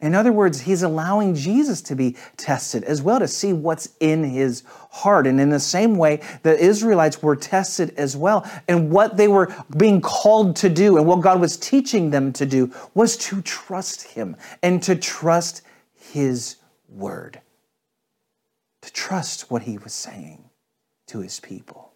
In 0.00 0.14
other 0.14 0.32
words, 0.32 0.60
he's 0.60 0.82
allowing 0.82 1.34
Jesus 1.34 1.80
to 1.82 1.96
be 1.96 2.16
tested 2.36 2.84
as 2.84 3.00
well 3.00 3.18
to 3.18 3.28
see 3.28 3.52
what's 3.52 3.88
in 4.00 4.24
his 4.24 4.62
heart. 4.90 5.26
And 5.26 5.40
in 5.40 5.48
the 5.48 5.60
same 5.60 5.96
way, 5.96 6.20
the 6.42 6.58
Israelites 6.58 7.22
were 7.22 7.36
tested 7.36 7.94
as 7.96 8.16
well. 8.16 8.48
And 8.68 8.90
what 8.90 9.16
they 9.16 9.28
were 9.28 9.54
being 9.76 10.00
called 10.00 10.56
to 10.56 10.68
do 10.68 10.96
and 10.98 11.06
what 11.06 11.20
God 11.20 11.40
was 11.40 11.56
teaching 11.56 12.10
them 12.10 12.32
to 12.34 12.46
do 12.46 12.72
was 12.94 13.16
to 13.18 13.40
trust 13.42 14.02
him 14.02 14.36
and 14.62 14.82
to 14.82 14.94
trust 14.94 15.62
his 15.94 16.56
word, 16.88 17.40
to 18.82 18.92
trust 18.92 19.50
what 19.50 19.62
he 19.62 19.78
was 19.78 19.94
saying 19.94 20.44
to 21.06 21.20
his 21.20 21.40
people. 21.40 21.92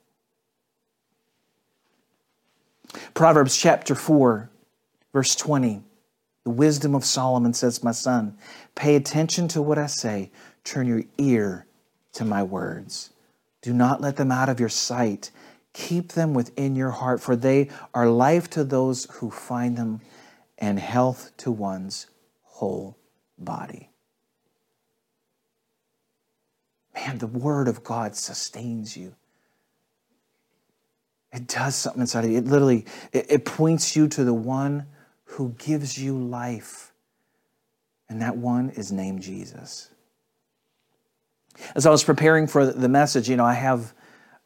Proverbs 3.14 3.56
chapter 3.56 3.94
4, 3.94 4.50
verse 5.12 5.36
20. 5.36 5.82
The 6.44 6.50
wisdom 6.50 6.94
of 6.94 7.04
Solomon 7.04 7.52
says, 7.52 7.84
My 7.84 7.92
son, 7.92 8.36
pay 8.74 8.96
attention 8.96 9.48
to 9.48 9.62
what 9.62 9.78
I 9.78 9.86
say, 9.86 10.30
turn 10.64 10.86
your 10.86 11.02
ear 11.18 11.66
to 12.12 12.24
my 12.24 12.42
words. 12.42 13.10
Do 13.62 13.72
not 13.72 14.00
let 14.00 14.16
them 14.16 14.32
out 14.32 14.48
of 14.48 14.58
your 14.58 14.68
sight. 14.70 15.30
Keep 15.72 16.12
them 16.12 16.34
within 16.34 16.74
your 16.74 16.90
heart, 16.90 17.20
for 17.20 17.36
they 17.36 17.68
are 17.94 18.08
life 18.08 18.48
to 18.50 18.64
those 18.64 19.04
who 19.16 19.30
find 19.30 19.76
them 19.76 20.00
and 20.58 20.78
health 20.78 21.30
to 21.38 21.50
one's 21.50 22.06
whole 22.42 22.96
body. 23.38 23.90
Man, 26.94 27.18
the 27.18 27.26
Word 27.26 27.68
of 27.68 27.84
God 27.84 28.16
sustains 28.16 28.96
you. 28.96 29.14
It 31.32 31.46
does 31.46 31.76
something 31.76 32.00
inside 32.00 32.24
of 32.24 32.30
you. 32.30 32.38
It 32.38 32.46
literally 32.46 32.84
it, 33.12 33.26
it 33.30 33.44
points 33.44 33.94
you 33.94 34.08
to 34.08 34.24
the 34.24 34.34
one 34.34 34.86
who 35.30 35.54
gives 35.58 35.98
you 35.98 36.18
life. 36.18 36.92
And 38.08 38.22
that 38.22 38.36
one 38.36 38.70
is 38.70 38.90
named 38.90 39.22
Jesus. 39.22 39.88
As 41.74 41.86
I 41.86 41.90
was 41.90 42.02
preparing 42.02 42.46
for 42.46 42.66
the 42.66 42.88
message, 42.88 43.28
you 43.28 43.36
know, 43.36 43.44
I 43.44 43.54
have 43.54 43.92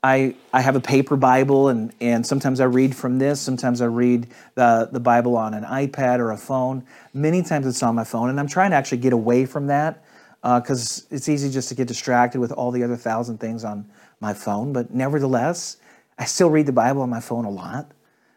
I, 0.02 0.34
I 0.52 0.60
have 0.60 0.76
a 0.76 0.80
paper 0.80 1.16
Bible, 1.16 1.68
and, 1.68 1.90
and 1.98 2.26
sometimes 2.26 2.60
I 2.60 2.64
read 2.64 2.94
from 2.94 3.18
this. 3.18 3.40
Sometimes 3.40 3.80
I 3.80 3.86
read 3.86 4.26
the, 4.54 4.86
the 4.92 5.00
Bible 5.00 5.34
on 5.34 5.54
an 5.54 5.64
iPad 5.64 6.18
or 6.18 6.30
a 6.30 6.36
phone. 6.36 6.84
Many 7.14 7.42
times 7.42 7.66
it's 7.66 7.82
on 7.82 7.94
my 7.94 8.04
phone, 8.04 8.28
and 8.28 8.38
I'm 8.38 8.46
trying 8.46 8.72
to 8.72 8.76
actually 8.76 8.98
get 8.98 9.14
away 9.14 9.46
from 9.46 9.68
that 9.68 10.04
because 10.42 11.04
uh, 11.04 11.14
it's 11.14 11.30
easy 11.30 11.50
just 11.50 11.70
to 11.70 11.74
get 11.74 11.88
distracted 11.88 12.38
with 12.38 12.52
all 12.52 12.70
the 12.70 12.84
other 12.84 12.96
thousand 12.96 13.38
things 13.38 13.64
on 13.64 13.90
my 14.20 14.34
phone. 14.34 14.74
But 14.74 14.92
nevertheless, 14.92 15.78
I 16.18 16.26
still 16.26 16.50
read 16.50 16.66
the 16.66 16.72
Bible 16.72 17.00
on 17.00 17.08
my 17.08 17.20
phone 17.20 17.46
a 17.46 17.50
lot. 17.50 17.90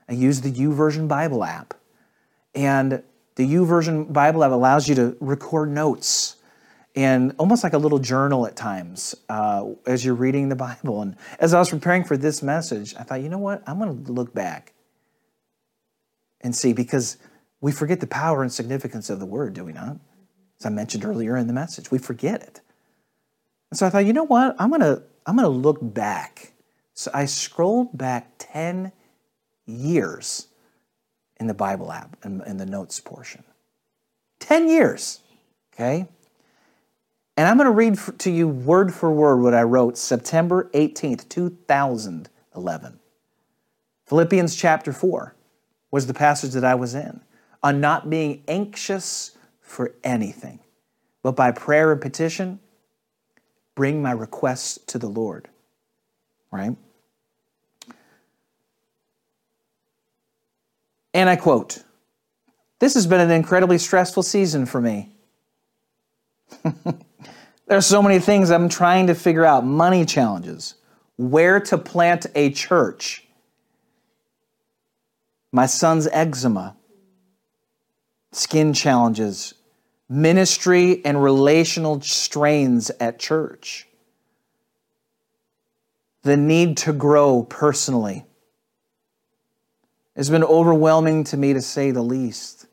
I 0.07 0.13
use 0.13 0.39
the 0.39 0.51
YouVersion 0.51 1.09
Bible 1.09 1.43
app. 1.43 1.73
And 2.55 3.03
the 3.35 3.45
YouVersion 3.53 4.11
Bible 4.11 4.43
app 4.43 4.51
allows 4.51 4.87
you 4.87 4.95
to 4.95 5.17
record 5.19 5.69
notes 5.69 6.37
and 6.95 7.35
almost 7.37 7.63
like 7.63 7.73
a 7.73 7.77
little 7.77 7.99
journal 7.99 8.47
at 8.47 8.55
times 8.55 9.13
uh, 9.29 9.63
as 9.85 10.03
you're 10.03 10.15
reading 10.15 10.49
the 10.49 10.55
Bible. 10.55 11.03
And 11.03 11.15
as 11.39 11.53
I 11.53 11.59
was 11.59 11.69
preparing 11.69 12.03
for 12.03 12.17
this 12.17 12.41
message, 12.41 12.95
I 12.95 13.03
thought, 13.03 13.21
you 13.21 13.29
know 13.29 13.37
what? 13.37 13.61
I'm 13.67 13.77
going 13.77 14.03
to 14.03 14.11
look 14.11 14.33
back 14.33 14.73
and 16.41 16.55
see 16.55 16.73
because 16.73 17.17
we 17.61 17.71
forget 17.71 17.99
the 17.99 18.07
power 18.07 18.41
and 18.41 18.51
significance 18.51 19.11
of 19.11 19.19
the 19.19 19.25
word, 19.27 19.53
do 19.53 19.63
we 19.63 19.73
not? 19.73 19.97
As 20.59 20.65
I 20.65 20.69
mentioned 20.69 21.05
earlier 21.05 21.37
in 21.37 21.45
the 21.45 21.53
message, 21.53 21.91
we 21.91 21.99
forget 21.99 22.41
it. 22.41 22.61
And 23.69 23.77
so 23.77 23.85
I 23.85 23.91
thought, 23.91 24.05
you 24.05 24.13
know 24.13 24.23
what? 24.23 24.55
I'm 24.57 24.69
going 24.69 24.81
to 24.81 25.03
I'm 25.27 25.35
going 25.35 25.43
to 25.43 25.49
look 25.49 25.77
back. 25.81 26.53
So 26.93 27.11
I 27.13 27.25
scrolled 27.25 27.95
back 27.95 28.31
10 28.39 28.91
years 29.65 30.46
in 31.39 31.47
the 31.47 31.53
Bible 31.53 31.91
app 31.91 32.17
in, 32.23 32.41
in 32.43 32.57
the 32.57 32.65
notes 32.65 32.99
portion. 32.99 33.43
10 34.39 34.69
years. 34.69 35.21
Okay? 35.73 36.07
And 37.35 37.47
I'm 37.47 37.57
going 37.57 37.65
to 37.65 37.71
read 37.71 38.19
to 38.19 38.31
you 38.31 38.47
word 38.47 38.93
for 38.93 39.11
word 39.11 39.37
what 39.41 39.53
I 39.53 39.61
wrote 39.63 39.97
September 39.97 40.69
18th, 40.73 41.29
2011. 41.29 42.99
Philippians 44.05 44.55
chapter 44.55 44.91
4 44.91 45.35
was 45.91 46.07
the 46.07 46.13
passage 46.13 46.51
that 46.53 46.63
I 46.63 46.75
was 46.75 46.95
in 46.95 47.21
on 47.61 47.79
not 47.79 48.09
being 48.09 48.43
anxious 48.47 49.37
for 49.61 49.93
anything, 50.03 50.59
but 51.21 51.35
by 51.35 51.51
prayer 51.51 51.91
and 51.91 52.01
petition, 52.01 52.59
bring 53.75 54.01
my 54.01 54.11
requests 54.11 54.79
to 54.87 54.97
the 54.97 55.07
Lord. 55.07 55.49
Right? 56.51 56.75
And 61.13 61.29
I 61.29 61.35
quote 61.35 61.83
This 62.79 62.93
has 62.93 63.07
been 63.07 63.21
an 63.21 63.31
incredibly 63.31 63.77
stressful 63.77 64.23
season 64.23 64.65
for 64.65 64.81
me. 64.81 65.15
There's 67.67 67.85
so 67.85 68.01
many 68.01 68.19
things 68.19 68.49
I'm 68.49 68.69
trying 68.69 69.07
to 69.07 69.15
figure 69.15 69.45
out 69.45 69.65
money 69.65 70.05
challenges, 70.05 70.75
where 71.17 71.59
to 71.59 71.77
plant 71.77 72.25
a 72.33 72.51
church, 72.51 73.27
my 75.51 75.65
son's 75.65 76.07
eczema, 76.07 76.77
skin 78.31 78.73
challenges, 78.73 79.53
ministry 80.09 81.03
and 81.03 81.21
relational 81.21 81.99
strains 82.01 82.89
at 82.99 83.19
church, 83.19 83.87
the 86.23 86.37
need 86.37 86.77
to 86.77 86.93
grow 86.93 87.43
personally. 87.43 88.26
It's 90.17 90.29
been 90.29 90.43
overwhelming 90.43 91.23
to 91.25 91.37
me 91.37 91.53
to 91.53 91.61
say 91.61 91.91
the 91.91 92.01
least. 92.01 92.65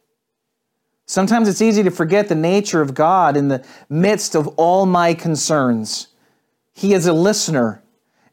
Sometimes 1.06 1.48
it's 1.48 1.60
easy 1.60 1.82
to 1.82 1.90
forget 1.90 2.28
the 2.28 2.34
nature 2.34 2.80
of 2.80 2.94
God 2.94 3.36
in 3.36 3.48
the 3.48 3.64
midst 3.88 4.34
of 4.34 4.48
all 4.56 4.86
my 4.86 5.14
concerns. 5.14 6.08
He 6.72 6.94
is 6.94 7.06
a 7.06 7.12
listener 7.12 7.83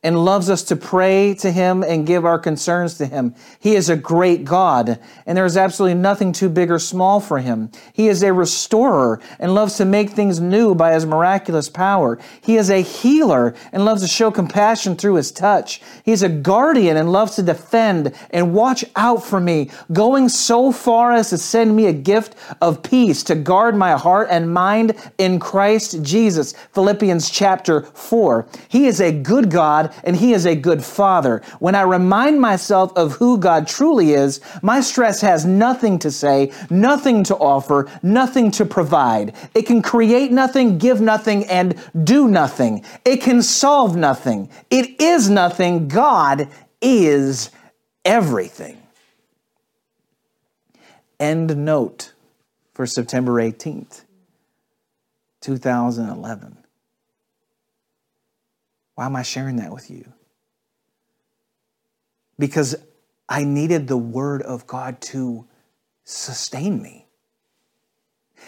and 0.04 0.26
loves 0.26 0.50
us 0.50 0.64
to 0.64 0.76
pray 0.76 1.36
to 1.36 1.52
Him 1.52 1.84
and 1.84 2.08
give 2.08 2.26
our 2.26 2.40
concerns 2.40 2.98
to 2.98 3.06
Him. 3.06 3.36
He 3.60 3.76
is 3.76 3.90
a 3.90 3.96
great 3.96 4.44
God, 4.44 5.00
and 5.26 5.38
there 5.38 5.46
is 5.46 5.58
absolutely 5.58 6.00
nothing 6.00 6.32
too 6.34 6.50
big 6.50 6.72
or 6.72 6.80
small 6.80 7.20
for 7.20 7.38
Him. 7.38 7.70
He 7.94 8.08
is 8.08 8.24
a 8.24 8.34
restorer 8.34 9.22
and 9.40 9.54
loves 9.54 9.78
to 9.78 9.86
make 9.86 10.10
things 10.10 10.40
new 10.40 10.74
by 10.74 10.94
His 10.94 11.06
miraculous 11.06 11.70
power. 11.70 12.18
He 12.42 12.58
is 12.58 12.72
a 12.72 12.82
healer 12.82 13.54
and 13.72 13.86
loves 13.86 14.02
to 14.02 14.08
show 14.08 14.32
compassion 14.32 14.96
through 14.96 15.16
His 15.16 15.32
touch. 15.32 15.82
He 16.04 16.12
is 16.12 16.24
a 16.24 16.30
guardian 16.30 16.98
and 16.98 17.12
loves 17.12 17.36
to 17.36 17.44
defend 17.44 18.14
and 18.32 18.54
watch 18.54 18.84
out 18.96 19.24
for 19.24 19.40
me, 19.40 19.70
going 19.94 20.30
so 20.30 20.72
far 20.72 21.12
as 21.12 21.30
to 21.30 21.38
send 21.38 21.76
me 21.76 21.86
a 21.86 21.94
gift 21.94 22.36
of 22.60 22.82
peace 22.82 23.22
to 23.24 23.36
guard 23.36 23.76
my 23.76 23.92
heart 23.92 24.30
and 24.32 24.52
mind 24.52 24.96
in 25.20 25.40
Christ 25.40 26.02
Jesus. 26.02 26.54
Philippians 26.74 27.30
chapter 27.30 27.82
4. 27.84 28.48
He 28.68 28.88
is 28.88 29.00
a 29.00 29.12
good 29.12 29.52
God 29.52 29.91
and 30.04 30.16
He 30.16 30.34
is 30.34 30.46
a 30.46 30.56
good 30.56 30.84
Father. 30.84 31.42
When 31.60 31.76
I 31.76 31.82
remind 31.82 32.40
myself 32.40 32.92
of 32.96 33.14
who 33.14 33.38
God 33.38 33.68
truly 33.68 34.12
is, 34.12 34.42
my 34.62 34.82
stress 34.82 35.22
has 35.22 35.46
nothing 35.46 36.00
to 36.00 36.12
say, 36.12 36.52
nothing 36.70 37.24
to 37.26 37.36
offer, 37.36 37.90
nothing 38.04 38.52
to 38.52 38.66
provide. 38.66 39.36
It 39.54 39.64
can 39.64 39.82
create 39.82 40.32
nothing, 40.32 40.78
give 40.78 41.02
nothing, 41.02 41.46
and 41.46 41.76
do 42.04 42.28
nothing. 42.28 42.84
It 43.06 43.22
can 43.22 43.42
solve 43.42 43.96
nothing. 43.96 44.50
It 44.70 45.02
is 45.02 45.30
nothing. 45.30 45.88
God 45.88 46.48
is 46.82 47.52
everything. 48.06 48.82
End 51.20 51.56
note 51.58 52.14
for 52.74 52.88
September 52.88 53.34
18th, 53.34 54.06
2011. 55.42 56.58
Why 59.02 59.08
am 59.08 59.16
I 59.16 59.24
sharing 59.24 59.56
that 59.56 59.74
with 59.74 59.90
you? 59.90 60.14
Because 62.38 62.76
I 63.28 63.44
needed 63.44 63.88
the 63.88 63.98
Word 63.98 64.44
of 64.44 64.68
God 64.68 65.02
to 65.02 65.48
sustain 66.04 66.84
me. 66.84 67.08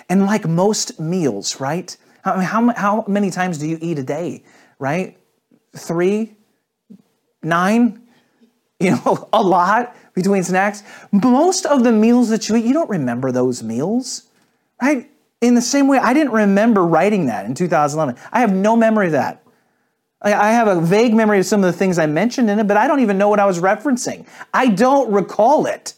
And 0.08 0.28
like 0.28 0.48
most 0.48 1.00
meals, 1.00 1.60
right? 1.60 1.98
I 2.24 2.36
mean, 2.36 2.44
how, 2.44 2.72
how 2.76 3.04
many 3.08 3.32
times 3.32 3.58
do 3.58 3.68
you 3.68 3.80
eat 3.82 3.98
a 3.98 4.04
day, 4.04 4.44
right? 4.78 5.18
Three, 5.76 6.36
nine, 7.42 8.04
you 8.80 8.92
know, 8.92 9.28
a 9.34 9.42
lot 9.42 9.96
between 10.14 10.44
snacks. 10.44 10.84
Most 11.12 11.66
of 11.66 11.84
the 11.84 11.92
meals 11.92 12.30
that 12.30 12.48
you 12.48 12.58
eat, 12.58 12.66
you 12.66 12.74
don't 12.74 12.92
remember 12.92 13.32
those 13.32 13.64
meals, 13.64 14.30
right? 14.80 15.10
In 15.42 15.56
the 15.56 15.64
same 15.64 15.88
way, 15.88 15.98
I 15.98 16.14
didn't 16.14 16.34
remember 16.34 16.86
writing 16.86 17.26
that 17.26 17.48
in 17.48 17.56
2011. 17.56 18.22
I 18.32 18.42
have 18.42 18.54
no 18.54 18.76
memory 18.76 19.08
of 19.08 19.14
that. 19.14 19.43
I 20.24 20.52
have 20.52 20.68
a 20.68 20.80
vague 20.80 21.14
memory 21.14 21.40
of 21.40 21.46
some 21.46 21.64
of 21.64 21.72
the 21.72 21.78
things 21.78 22.00
I 22.00 22.06
mentioned 22.06 22.50
in 22.50 22.60
it, 22.60 22.68
but 22.68 22.78
I 22.78 22.88
don't 22.88 23.02
even 23.02 23.18
know 23.18 23.28
what 23.28 23.40
I 23.40 23.46
was 23.46 23.60
referencing. 23.60 24.26
I 24.54 24.68
don't 24.70 25.12
recall 25.12 25.66
it. 25.66 25.96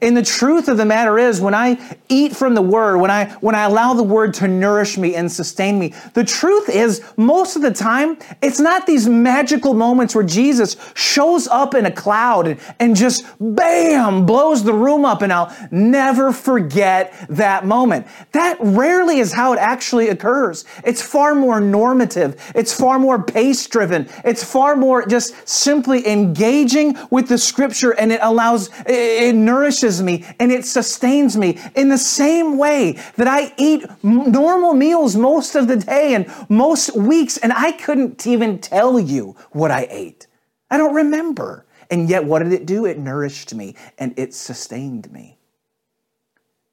And 0.00 0.16
the 0.16 0.22
truth 0.22 0.68
of 0.68 0.76
the 0.76 0.84
matter 0.84 1.18
is, 1.18 1.40
when 1.40 1.54
I 1.54 1.96
eat 2.08 2.34
from 2.34 2.54
the 2.54 2.62
Word, 2.62 2.98
when 2.98 3.10
I, 3.10 3.30
when 3.40 3.54
I 3.54 3.64
allow 3.64 3.94
the 3.94 4.02
Word 4.02 4.34
to 4.34 4.48
nourish 4.48 4.98
me 4.98 5.14
and 5.14 5.30
sustain 5.30 5.78
me, 5.78 5.94
the 6.14 6.24
truth 6.24 6.68
is, 6.68 7.02
most 7.16 7.56
of 7.56 7.62
the 7.62 7.72
time, 7.72 8.18
it's 8.42 8.60
not 8.60 8.86
these 8.86 9.08
magical 9.08 9.74
moments 9.74 10.14
where 10.14 10.24
Jesus 10.24 10.76
shows 10.94 11.46
up 11.48 11.74
in 11.74 11.86
a 11.86 11.90
cloud 11.90 12.46
and, 12.46 12.60
and 12.80 12.96
just 12.96 13.24
bam, 13.40 14.26
blows 14.26 14.64
the 14.64 14.72
room 14.72 15.04
up, 15.04 15.22
and 15.22 15.32
I'll 15.32 15.54
never 15.70 16.32
forget 16.32 17.14
that 17.28 17.66
moment. 17.66 18.06
That 18.32 18.56
rarely 18.60 19.18
is 19.18 19.32
how 19.32 19.52
it 19.52 19.58
actually 19.58 20.08
occurs. 20.08 20.64
It's 20.84 21.02
far 21.02 21.34
more 21.34 21.60
normative, 21.60 22.52
it's 22.54 22.72
far 22.72 22.98
more 22.98 23.22
pace 23.22 23.66
driven, 23.66 24.08
it's 24.24 24.42
far 24.42 24.76
more 24.76 25.06
just 25.06 25.34
simply 25.48 26.06
engaging 26.08 26.96
with 27.10 27.28
the 27.28 27.38
Scripture, 27.38 27.92
and 27.92 28.10
it 28.10 28.20
allows, 28.22 28.70
it 28.86 29.34
nourishes 29.34 29.83
nourishes 29.84 30.02
me 30.02 30.24
and 30.40 30.50
it 30.50 30.64
sustains 30.64 31.36
me 31.36 31.58
in 31.74 31.88
the 31.88 31.98
same 31.98 32.58
way 32.58 32.98
that 33.16 33.28
I 33.28 33.52
eat 33.56 33.84
normal 34.02 34.74
meals 34.74 35.16
most 35.16 35.54
of 35.54 35.68
the 35.68 35.76
day 35.76 36.14
and 36.14 36.26
most 36.48 36.96
weeks, 36.96 37.36
and 37.38 37.52
I 37.52 37.72
couldn't 37.72 38.26
even 38.26 38.58
tell 38.58 38.98
you 38.98 39.36
what 39.52 39.70
I 39.70 39.86
ate. 39.90 40.26
I 40.70 40.76
don't 40.76 40.94
remember. 40.94 41.66
And 41.90 42.08
yet, 42.08 42.24
what 42.24 42.42
did 42.42 42.52
it 42.52 42.66
do? 42.66 42.86
It 42.86 42.98
nourished 42.98 43.54
me 43.54 43.76
and 43.98 44.14
it 44.18 44.32
sustained 44.32 45.12
me. 45.12 45.38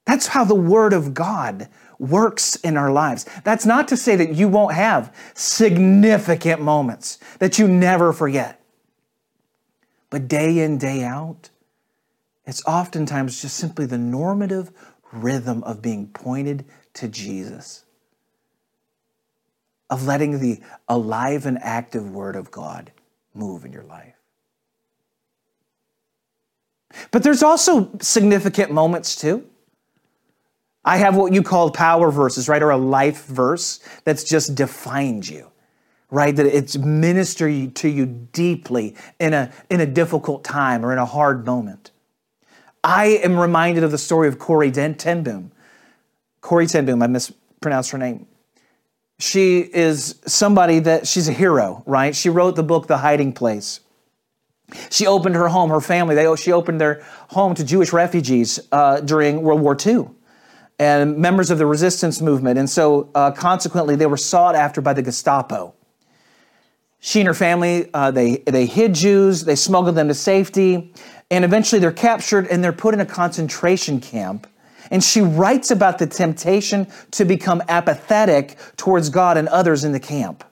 That's 0.06 0.28
how 0.28 0.44
the 0.44 0.54
Word 0.54 0.94
of 0.94 1.14
God 1.14 1.68
works 1.98 2.56
in 2.56 2.76
our 2.76 2.90
lives. 2.90 3.26
That's 3.44 3.66
not 3.66 3.88
to 3.88 3.96
say 3.96 4.16
that 4.16 4.34
you 4.34 4.48
won't 4.48 4.74
have 4.74 5.14
significant 5.34 6.60
moments 6.60 7.18
that 7.38 7.58
you 7.58 7.68
never 7.68 8.12
forget. 8.12 8.60
But 10.10 10.28
day 10.28 10.58
in, 10.58 10.78
day 10.78 11.04
out, 11.04 11.50
it's 12.44 12.64
oftentimes 12.66 13.40
just 13.40 13.56
simply 13.56 13.86
the 13.86 13.98
normative 13.98 14.72
rhythm 15.12 15.62
of 15.64 15.82
being 15.82 16.08
pointed 16.08 16.64
to 16.94 17.08
Jesus, 17.08 17.84
of 19.88 20.06
letting 20.06 20.40
the 20.40 20.60
alive 20.88 21.46
and 21.46 21.58
active 21.62 22.10
Word 22.10 22.34
of 22.34 22.50
God 22.50 22.92
move 23.34 23.64
in 23.64 23.72
your 23.72 23.84
life. 23.84 24.14
But 27.10 27.22
there's 27.22 27.42
also 27.42 27.90
significant 28.00 28.70
moments 28.70 29.16
too. 29.16 29.46
I 30.84 30.96
have 30.96 31.16
what 31.16 31.32
you 31.32 31.42
call 31.42 31.70
power 31.70 32.10
verses, 32.10 32.48
right? 32.48 32.62
Or 32.62 32.70
a 32.70 32.76
life 32.76 33.24
verse 33.26 33.80
that's 34.04 34.24
just 34.24 34.54
defined 34.54 35.28
you, 35.28 35.50
right? 36.10 36.34
That 36.34 36.46
it's 36.46 36.76
ministered 36.76 37.76
to 37.76 37.88
you 37.88 38.06
deeply 38.06 38.96
in 39.20 39.32
a, 39.32 39.52
in 39.70 39.80
a 39.80 39.86
difficult 39.86 40.42
time 40.42 40.84
or 40.84 40.92
in 40.92 40.98
a 40.98 41.06
hard 41.06 41.46
moment. 41.46 41.91
I 42.84 43.06
am 43.22 43.38
reminded 43.38 43.84
of 43.84 43.90
the 43.90 43.98
story 43.98 44.28
of 44.28 44.38
Corey 44.38 44.70
ten 44.70 45.22
Boom. 45.22 45.52
Corrie 46.40 46.66
ten 46.66 46.84
Boom, 46.86 47.02
I 47.02 47.06
mispronounced 47.06 47.90
her 47.92 47.98
name. 47.98 48.26
She 49.18 49.60
is 49.60 50.20
somebody 50.26 50.80
that 50.80 51.06
she's 51.06 51.28
a 51.28 51.32
hero, 51.32 51.84
right? 51.86 52.14
She 52.16 52.28
wrote 52.28 52.56
the 52.56 52.62
book 52.64 52.88
The 52.88 52.98
Hiding 52.98 53.34
Place. 53.34 53.80
She 54.90 55.06
opened 55.06 55.34
her 55.36 55.48
home, 55.48 55.70
her 55.70 55.80
family, 55.80 56.14
they, 56.14 56.34
she 56.36 56.50
opened 56.50 56.80
their 56.80 57.04
home 57.28 57.54
to 57.54 57.64
Jewish 57.64 57.92
refugees 57.92 58.58
uh, 58.72 59.00
during 59.00 59.42
World 59.42 59.60
War 59.60 59.76
II. 59.86 60.08
and 60.78 61.16
members 61.18 61.50
of 61.50 61.58
the 61.58 61.66
resistance 61.66 62.20
movement. 62.20 62.58
And 62.58 62.68
so, 62.68 63.10
uh, 63.14 63.30
consequently, 63.30 63.94
they 63.96 64.06
were 64.06 64.16
sought 64.16 64.54
after 64.56 64.80
by 64.80 64.92
the 64.92 65.02
Gestapo. 65.02 65.74
She 66.98 67.20
and 67.20 67.26
her 67.28 67.34
family, 67.34 67.90
uh, 67.94 68.10
they, 68.10 68.38
they 68.38 68.66
hid 68.66 68.94
Jews, 68.94 69.44
they 69.44 69.56
smuggled 69.56 69.94
them 69.94 70.08
to 70.08 70.14
safety, 70.14 70.92
and 71.32 71.46
eventually 71.46 71.80
they're 71.80 71.90
captured 71.90 72.46
and 72.46 72.62
they're 72.62 72.74
put 72.74 72.92
in 72.92 73.00
a 73.00 73.06
concentration 73.06 74.00
camp. 74.00 74.46
And 74.90 75.02
she 75.02 75.22
writes 75.22 75.70
about 75.70 75.98
the 75.98 76.06
temptation 76.06 76.86
to 77.12 77.24
become 77.24 77.62
apathetic 77.68 78.58
towards 78.76 79.08
God 79.08 79.38
and 79.38 79.48
others 79.48 79.82
in 79.82 79.92
the 79.92 80.00
camp. 80.00 80.44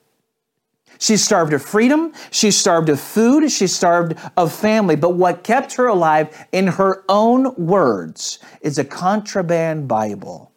She's 0.99 1.23
starved 1.23 1.53
of 1.53 1.63
freedom, 1.63 2.15
she's 2.31 2.59
starved 2.59 2.89
of 2.89 2.99
food, 2.99 3.51
she's 3.51 3.77
starved 3.77 4.19
of 4.39 4.55
family. 4.55 4.97
But 4.97 5.11
what 5.11 5.45
kept 5.45 5.75
her 5.75 5.87
alive, 5.87 6.47
in 6.51 6.67
her 6.67 7.05
own 7.11 7.55
words, 7.57 8.39
is 8.63 8.79
a 8.79 8.85
contraband 8.85 9.87
Bible 9.87 10.51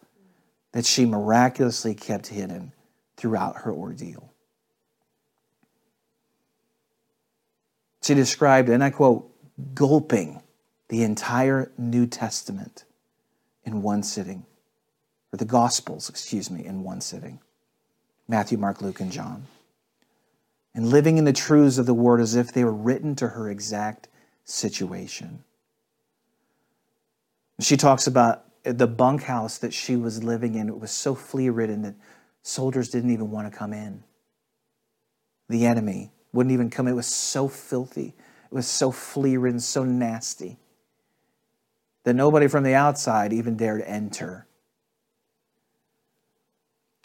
that 0.72 0.86
she 0.86 1.04
miraculously 1.04 1.94
kept 1.94 2.28
hidden 2.28 2.72
throughout 3.18 3.56
her 3.58 3.72
ordeal. 3.72 4.32
She 8.02 8.14
described, 8.14 8.70
and 8.70 8.82
I 8.82 8.88
quote, 8.88 9.33
gulping 9.74 10.42
the 10.88 11.02
entire 11.02 11.70
New 11.78 12.06
Testament 12.06 12.84
in 13.64 13.82
one 13.82 14.02
sitting, 14.02 14.44
or 15.32 15.36
the 15.36 15.44
Gospels, 15.44 16.08
excuse 16.08 16.50
me, 16.50 16.64
in 16.64 16.82
one 16.82 17.00
sitting 17.00 17.40
Matthew, 18.28 18.58
Mark, 18.58 18.80
Luke, 18.80 19.00
and 19.00 19.12
John. 19.12 19.46
And 20.74 20.88
living 20.88 21.18
in 21.18 21.24
the 21.24 21.32
truths 21.32 21.78
of 21.78 21.86
the 21.86 21.94
Word 21.94 22.20
as 22.20 22.34
if 22.34 22.52
they 22.52 22.64
were 22.64 22.72
written 22.72 23.14
to 23.16 23.28
her 23.28 23.48
exact 23.48 24.08
situation. 24.44 25.44
She 27.60 27.76
talks 27.76 28.06
about 28.06 28.44
the 28.64 28.86
bunkhouse 28.86 29.58
that 29.58 29.72
she 29.72 29.94
was 29.94 30.24
living 30.24 30.54
in. 30.54 30.68
It 30.68 30.78
was 30.78 30.90
so 30.90 31.14
flea 31.14 31.50
ridden 31.50 31.82
that 31.82 31.94
soldiers 32.42 32.88
didn't 32.88 33.10
even 33.10 33.30
want 33.30 33.50
to 33.50 33.56
come 33.56 33.72
in. 33.72 34.02
The 35.48 35.66
enemy 35.66 36.10
wouldn't 36.32 36.52
even 36.52 36.70
come. 36.70 36.88
It 36.88 36.92
was 36.92 37.06
so 37.06 37.46
filthy. 37.46 38.14
Was 38.54 38.68
so 38.68 38.92
flea 38.92 39.36
ridden, 39.36 39.58
so 39.58 39.82
nasty 39.82 40.58
that 42.04 42.14
nobody 42.14 42.46
from 42.46 42.62
the 42.62 42.74
outside 42.74 43.32
even 43.32 43.56
dared 43.56 43.82
enter. 43.82 44.46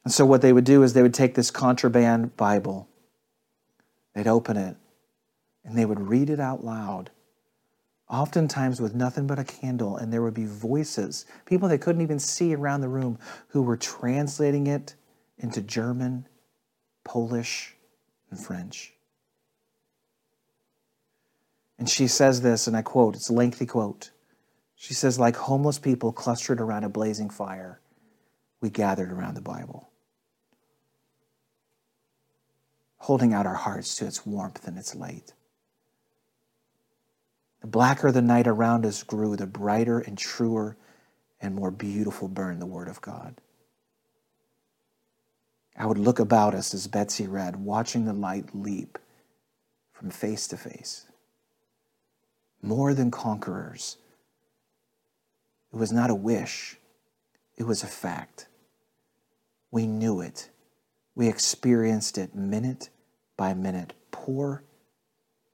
And 0.03 0.13
so, 0.13 0.27
what 0.27 0.43
they 0.43 0.53
would 0.53 0.63
do 0.63 0.83
is 0.83 0.93
they 0.93 1.01
would 1.01 1.15
take 1.15 1.33
this 1.33 1.49
contraband 1.49 2.37
Bible, 2.37 2.87
they'd 4.13 4.27
open 4.27 4.57
it, 4.57 4.77
and 5.65 5.75
they 5.75 5.85
would 5.85 5.99
read 5.99 6.29
it 6.29 6.39
out 6.39 6.63
loud, 6.63 7.09
oftentimes 8.07 8.79
with 8.79 8.93
nothing 8.93 9.25
but 9.25 9.39
a 9.39 9.43
candle, 9.43 9.97
and 9.97 10.13
there 10.13 10.21
would 10.21 10.35
be 10.35 10.45
voices, 10.45 11.25
people 11.47 11.67
they 11.67 11.79
couldn't 11.79 12.03
even 12.03 12.19
see 12.19 12.53
around 12.53 12.81
the 12.81 12.89
room, 12.89 13.17
who 13.47 13.63
were 13.63 13.75
translating 13.75 14.67
it 14.67 14.93
into 15.39 15.61
German, 15.63 16.27
Polish, 17.03 17.75
and 18.29 18.39
French. 18.39 18.93
And 21.79 21.89
she 21.89 22.07
says 22.07 22.41
this, 22.41 22.67
and 22.67 22.75
I 22.75 22.81
quote, 22.81 23.15
it's 23.15 23.29
a 23.29 23.33
lengthy 23.33 23.65
quote. 23.65 24.11
She 24.75 24.93
says, 24.93 25.17
like 25.17 25.37
homeless 25.37 25.79
people 25.79 26.11
clustered 26.11 26.59
around 26.59 26.83
a 26.83 26.89
blazing 26.89 27.29
fire, 27.29 27.79
we 28.61 28.69
gathered 28.69 29.11
around 29.11 29.35
the 29.35 29.41
Bible, 29.41 29.89
holding 32.97 33.33
out 33.33 33.45
our 33.45 33.55
hearts 33.55 33.95
to 33.95 34.05
its 34.05 34.25
warmth 34.25 34.67
and 34.67 34.77
its 34.77 34.93
light. 34.93 35.33
The 37.61 37.67
blacker 37.67 38.11
the 38.11 38.21
night 38.21 38.47
around 38.47 38.85
us 38.85 39.03
grew, 39.03 39.37
the 39.37 39.47
brighter 39.47 39.99
and 39.99 40.17
truer 40.17 40.77
and 41.41 41.55
more 41.55 41.71
beautiful 41.71 42.27
burned 42.27 42.61
the 42.61 42.65
Word 42.65 42.89
of 42.89 43.01
God. 43.01 43.39
I 45.77 45.85
would 45.85 45.97
look 45.97 46.19
about 46.19 46.53
us 46.53 46.73
as 46.73 46.87
Betsy 46.87 47.25
read, 47.25 47.55
watching 47.55 48.03
the 48.03 48.13
light 48.13 48.53
leap 48.53 48.97
from 49.93 50.09
face 50.09 50.45
to 50.49 50.57
face. 50.57 51.05
More 52.61 52.93
than 52.93 53.11
conquerors 53.11 53.97
it 55.71 55.75
was 55.75 55.91
not 55.91 56.09
a 56.09 56.15
wish, 56.15 56.77
it 57.57 57.63
was 57.63 57.83
a 57.83 57.87
fact. 57.87 58.47
We 59.71 59.85
knew 59.85 60.19
it. 60.19 60.49
We 61.13 61.27
experienced 61.27 62.17
it 62.17 62.33
minute 62.33 62.89
by 63.37 63.53
minute. 63.53 63.93
Poor, 64.09 64.63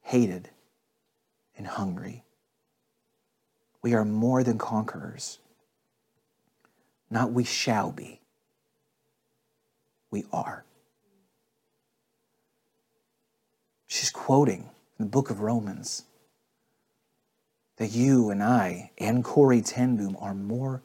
hated, 0.01 0.49
and 1.57 1.67
hungry. 1.67 2.23
We 3.81 3.93
are 3.93 4.05
more 4.05 4.43
than 4.43 4.57
conquerors. 4.57 5.39
Not 7.09 7.33
we 7.33 7.43
shall 7.43 7.91
be. 7.91 8.21
We 10.11 10.25
are. 10.31 10.63
She's 13.87 14.09
quoting 14.09 14.69
the 14.97 15.05
book 15.05 15.29
of 15.29 15.41
Romans 15.41 16.03
that 17.77 17.91
you 17.91 18.29
and 18.29 18.41
I 18.41 18.91
and 18.97 19.23
Corey 19.23 19.61
ten 19.61 19.97
Boom 19.97 20.15
are 20.19 20.33
more 20.33 20.81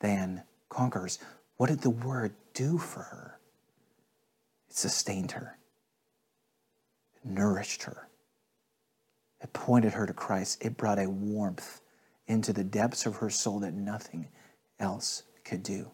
than 0.00 0.42
conquerors. 0.68 1.18
What 1.56 1.68
did 1.68 1.80
the 1.80 1.90
word 1.90 2.34
do 2.52 2.78
for 2.78 3.00
her? 3.00 3.38
It 4.68 4.76
sustained 4.76 5.32
her, 5.32 5.58
it 7.16 7.24
nourished 7.28 7.84
her, 7.84 8.08
it 9.40 9.52
pointed 9.52 9.94
her 9.94 10.06
to 10.06 10.12
Christ, 10.12 10.64
it 10.64 10.76
brought 10.76 10.98
a 10.98 11.08
warmth 11.08 11.80
into 12.26 12.52
the 12.52 12.64
depths 12.64 13.06
of 13.06 13.16
her 13.16 13.30
soul 13.30 13.60
that 13.60 13.72
nothing 13.74 14.28
else 14.78 15.22
could 15.44 15.62
do. 15.62 15.90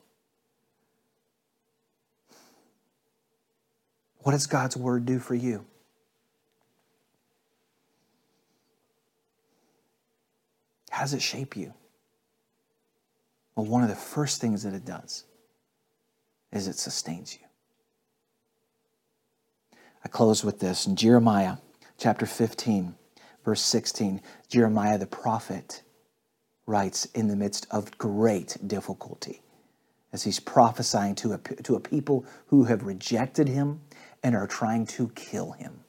What 4.18 4.32
does 4.32 4.46
God's 4.46 4.76
word 4.76 5.04
do 5.04 5.18
for 5.18 5.34
you? 5.34 5.66
How 10.92 11.00
does 11.00 11.14
it 11.14 11.22
shape 11.22 11.56
you? 11.56 11.72
Well, 13.56 13.64
one 13.64 13.82
of 13.82 13.88
the 13.88 13.94
first 13.94 14.42
things 14.42 14.62
that 14.62 14.74
it 14.74 14.84
does 14.84 15.24
is 16.52 16.68
it 16.68 16.76
sustains 16.76 17.34
you. 17.34 17.40
I 20.04 20.08
close 20.08 20.44
with 20.44 20.60
this 20.60 20.86
in 20.86 20.94
Jeremiah 20.94 21.56
chapter 21.96 22.26
15, 22.26 22.94
verse 23.42 23.62
16. 23.62 24.20
Jeremiah 24.48 24.98
the 24.98 25.06
prophet 25.06 25.82
writes 26.66 27.06
in 27.06 27.26
the 27.26 27.36
midst 27.36 27.66
of 27.70 27.96
great 27.96 28.58
difficulty 28.66 29.40
as 30.12 30.24
he's 30.24 30.40
prophesying 30.40 31.14
to 31.14 31.32
a, 31.32 31.38
to 31.38 31.74
a 31.74 31.80
people 31.80 32.26
who 32.48 32.64
have 32.64 32.82
rejected 32.82 33.48
him 33.48 33.80
and 34.22 34.36
are 34.36 34.46
trying 34.46 34.84
to 34.88 35.08
kill 35.14 35.52
him. 35.52 35.84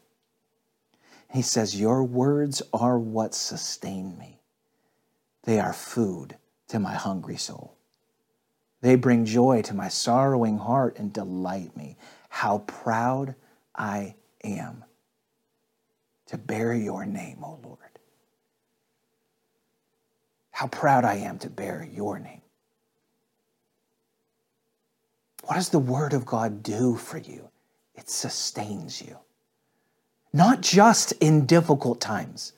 He 1.30 1.42
says, 1.42 1.78
Your 1.78 2.06
words 2.06 2.62
are 2.72 2.98
what 2.98 3.36
sustain 3.36 4.18
me. 4.18 4.40
They 5.44 5.60
are 5.60 5.74
food 5.74 6.38
to 6.70 6.80
my 6.80 6.94
hungry 6.94 7.38
soul. 7.38 7.76
They 8.82 8.96
bring 8.96 9.26
joy 9.26 9.62
to 9.64 9.74
my 9.74 9.88
sorrowing 9.88 10.58
heart 10.58 10.98
and 10.98 11.14
delight 11.14 11.76
me. 11.78 11.98
How 12.30 12.60
proud 12.60 13.36
I 13.76 14.16
am 14.44 14.84
to 16.28 16.38
bear 16.38 16.74
your 16.74 17.06
name, 17.06 17.44
O 17.44 17.60
Lord. 17.64 17.80
How 20.52 20.68
proud 20.68 21.06
I 21.06 21.16
am 21.16 21.40
to 21.40 21.50
bear 21.50 21.88
your 21.92 22.20
name. 22.20 22.42
What 25.46 25.56
does 25.56 25.70
the 25.70 25.80
Word 25.80 26.14
of 26.14 26.26
God 26.26 26.64
do 26.64 26.96
for 26.96 27.18
you? 27.18 27.50
It 27.96 28.10
sustains 28.10 29.02
you. 29.02 29.18
Not 30.32 30.62
just 30.62 31.12
in 31.14 31.46
difficult 31.46 32.00
times, 32.00 32.54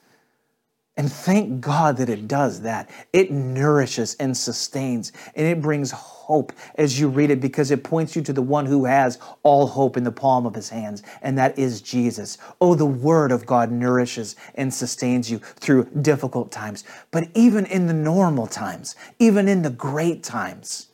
and 0.96 1.12
thank 1.12 1.60
God 1.60 1.98
that 1.98 2.08
it 2.08 2.26
does 2.26 2.62
that. 2.62 2.88
It 3.12 3.30
nourishes 3.30 4.16
and 4.18 4.36
sustains, 4.36 5.12
and 5.34 5.46
it 5.46 5.60
brings 5.60 5.90
hope 5.90 6.52
as 6.76 6.98
you 6.98 7.08
read 7.08 7.30
it 7.30 7.40
because 7.40 7.70
it 7.70 7.84
points 7.84 8.16
you 8.16 8.22
to 8.22 8.32
the 8.32 8.42
one 8.42 8.66
who 8.66 8.86
has 8.86 9.18
all 9.42 9.66
hope 9.66 9.96
in 9.96 10.04
the 10.04 10.12
palm 10.12 10.46
of 10.46 10.54
his 10.54 10.70
hands, 10.70 11.02
and 11.22 11.36
that 11.36 11.58
is 11.58 11.82
Jesus. 11.82 12.38
Oh, 12.60 12.74
the 12.74 12.86
Word 12.86 13.30
of 13.30 13.44
God 13.44 13.70
nourishes 13.70 14.36
and 14.54 14.72
sustains 14.72 15.30
you 15.30 15.38
through 15.38 15.84
difficult 16.00 16.50
times. 16.50 16.84
But 17.10 17.28
even 17.34 17.66
in 17.66 17.86
the 17.86 17.94
normal 17.94 18.46
times, 18.46 18.96
even 19.18 19.48
in 19.48 19.62
the 19.62 19.70
great 19.70 20.22
times, 20.22 20.88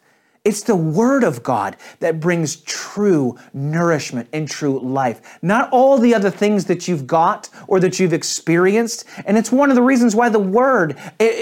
it's 0.44 0.62
the 0.62 0.74
Word 0.74 1.22
of 1.22 1.44
God 1.44 1.76
that 2.00 2.18
brings 2.18 2.56
true 2.56 3.38
nourishment 3.54 4.28
and 4.32 4.48
true 4.48 4.80
life, 4.80 5.38
not 5.40 5.70
all 5.70 5.98
the 5.98 6.16
other 6.16 6.30
things 6.30 6.64
that 6.64 6.88
you've 6.88 7.06
got 7.06 7.48
or 7.68 7.78
that 7.78 8.00
you've 8.00 8.12
experienced. 8.12 9.04
And 9.24 9.38
it's 9.38 9.52
one 9.52 9.70
of 9.70 9.76
the 9.76 9.82
reasons 9.82 10.16
why 10.16 10.30
the 10.30 10.40
Word, 10.40 10.98
it, 11.20 11.32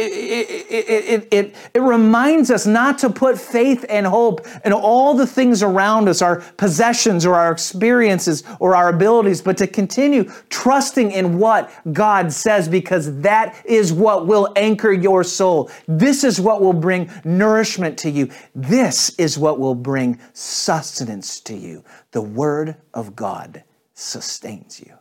it, 0.71 1.29
it, 1.33 1.55
it, 1.73 1.81
reminds 1.81 2.51
us 2.51 2.67
not 2.67 2.99
to 2.99 3.09
put 3.09 3.39
faith 3.39 3.87
and 3.89 4.07
hope 4.07 4.47
in 4.67 4.75
all 4.75 5.15
the 5.15 5.27
things 5.27 5.63
around 5.63 6.07
us, 6.07 6.21
our 6.21 6.41
possessions 6.59 7.25
or 7.25 7.37
our 7.37 7.53
experiences 7.53 8.45
or 8.59 8.77
our 8.77 8.91
abilities, 8.91 9.41
but 9.41 9.57
to 9.57 9.67
continue 9.67 10.25
trusting 10.51 11.11
in 11.11 11.39
what 11.39 11.73
God 11.95 12.31
says 12.31 12.69
because 12.69 13.19
that 13.23 13.65
is 13.65 13.95
what 13.95 14.27
will 14.27 14.53
anchor 14.57 14.93
your 14.93 15.25
soul. 15.25 15.71
This 15.89 16.23
is 16.23 16.39
what 16.39 16.61
will 16.61 16.75
bring 16.75 17.11
nourishment 17.25 17.97
to 18.01 18.11
you. 18.11 18.29
This 18.55 18.90
This 18.91 19.11
is 19.19 19.39
what 19.39 19.61
will 19.61 19.77
bring 19.77 20.19
sustenance 20.33 21.39
to 21.43 21.55
you. 21.55 21.85
The 22.11 22.23
Word 22.23 22.75
of 22.93 23.15
God 23.15 23.63
sustains 23.95 24.81
you. 24.81 24.93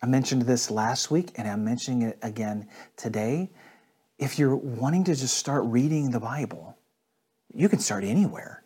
I 0.00 0.06
mentioned 0.06 0.42
this 0.42 0.70
last 0.70 1.10
week, 1.10 1.32
and 1.34 1.48
I'm 1.48 1.64
mentioning 1.64 2.02
it 2.02 2.20
again 2.22 2.68
today. 2.96 3.50
If 4.16 4.38
you're 4.38 4.54
wanting 4.54 5.02
to 5.04 5.16
just 5.16 5.38
start 5.38 5.64
reading 5.64 6.12
the 6.12 6.20
Bible, 6.20 6.78
you 7.52 7.68
can 7.68 7.80
start 7.80 8.04
anywhere. 8.04 8.62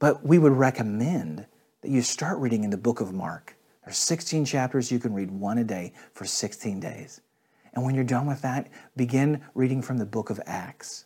But 0.00 0.26
we 0.26 0.36
would 0.36 0.50
recommend 0.50 1.46
that 1.82 1.90
you 1.92 2.02
start 2.02 2.36
reading 2.40 2.64
in 2.64 2.70
the 2.70 2.76
book 2.76 3.00
of 3.00 3.14
Mark. 3.14 3.56
There's 3.84 3.96
16 3.96 4.44
chapters. 4.44 4.90
You 4.90 4.98
can 4.98 5.14
read 5.14 5.30
one 5.30 5.58
a 5.58 5.64
day 5.64 5.92
for 6.14 6.24
16 6.24 6.80
days. 6.80 7.20
And 7.74 7.84
when 7.84 7.94
you're 7.94 8.02
done 8.02 8.26
with 8.26 8.42
that, 8.42 8.70
begin 8.96 9.40
reading 9.54 9.82
from 9.82 9.98
the 9.98 10.04
book 10.04 10.30
of 10.30 10.40
Acts. 10.46 11.04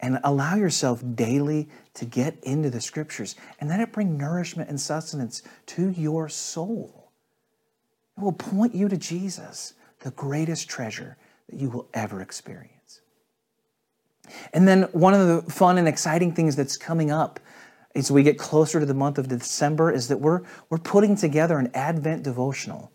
And 0.00 0.20
allow 0.22 0.54
yourself 0.54 1.02
daily 1.14 1.68
to 1.94 2.04
get 2.04 2.38
into 2.44 2.70
the 2.70 2.80
scriptures 2.80 3.34
and 3.58 3.68
let 3.68 3.80
it 3.80 3.92
bring 3.92 4.16
nourishment 4.16 4.68
and 4.68 4.80
sustenance 4.80 5.42
to 5.66 5.90
your 5.90 6.28
soul. 6.28 7.10
It 8.16 8.22
will 8.22 8.32
point 8.32 8.74
you 8.74 8.88
to 8.88 8.96
Jesus, 8.96 9.74
the 10.00 10.12
greatest 10.12 10.68
treasure 10.68 11.16
that 11.48 11.58
you 11.58 11.68
will 11.70 11.88
ever 11.94 12.20
experience. 12.20 13.00
And 14.52 14.68
then 14.68 14.82
one 14.92 15.14
of 15.14 15.26
the 15.26 15.50
fun 15.50 15.78
and 15.78 15.88
exciting 15.88 16.32
things 16.32 16.54
that's 16.54 16.76
coming 16.76 17.10
up 17.10 17.40
as 17.94 18.10
we 18.10 18.22
get 18.22 18.38
closer 18.38 18.78
to 18.78 18.86
the 18.86 18.94
month 18.94 19.18
of 19.18 19.28
December 19.28 19.90
is 19.90 20.08
that 20.08 20.18
we're, 20.18 20.42
we're 20.70 20.78
putting 20.78 21.16
together 21.16 21.58
an 21.58 21.70
Advent 21.74 22.22
devotional 22.22 22.92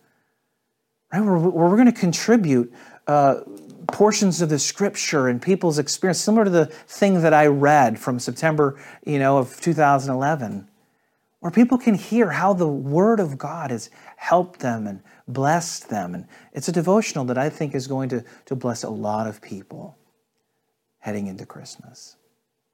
right? 1.14 1.22
Where, 1.22 1.38
we're 1.38 1.78
going 1.78 1.92
to 1.92 1.92
contribute 1.92 2.74
uh, 3.08 3.42
portions 3.88 4.42
of 4.42 4.50
the 4.50 4.60
scripture 4.60 5.28
and 5.28 5.42
people's 5.42 5.80
experience, 5.80 6.20
similar 6.20 6.46
to 6.46 6.50
the 6.50 6.66
thing 6.66 7.22
that 7.22 7.34
I 7.34 7.48
read 7.48 8.00
from 8.00 8.20
September, 8.20 8.80
you 9.06 9.20
know, 9.20 9.38
of 9.38 9.60
2011, 9.62 10.70
where 11.40 11.52
people 11.52 11.78
can 11.78 11.96
hear 11.96 12.32
how 12.32 12.54
the 12.54 12.68
Word 12.68 13.20
of 13.20 13.38
God 13.38 13.72
has 13.72 13.90
helped 14.16 14.60
them 14.60 14.88
and 14.88 15.02
blessed 15.28 15.90
them. 15.90 16.16
And 16.16 16.28
it's 16.54 16.68
a 16.68 16.72
devotional 16.72 17.26
that 17.26 17.38
I 17.38 17.50
think 17.50 17.76
is 17.76 17.88
going 17.88 18.10
to, 18.10 18.24
to 18.46 18.56
bless 18.56 18.84
a 18.84 18.90
lot 18.90 19.28
of 19.28 19.42
people 19.42 19.98
heading 21.00 21.28
into 21.28 21.46
Christmas. 21.46 22.16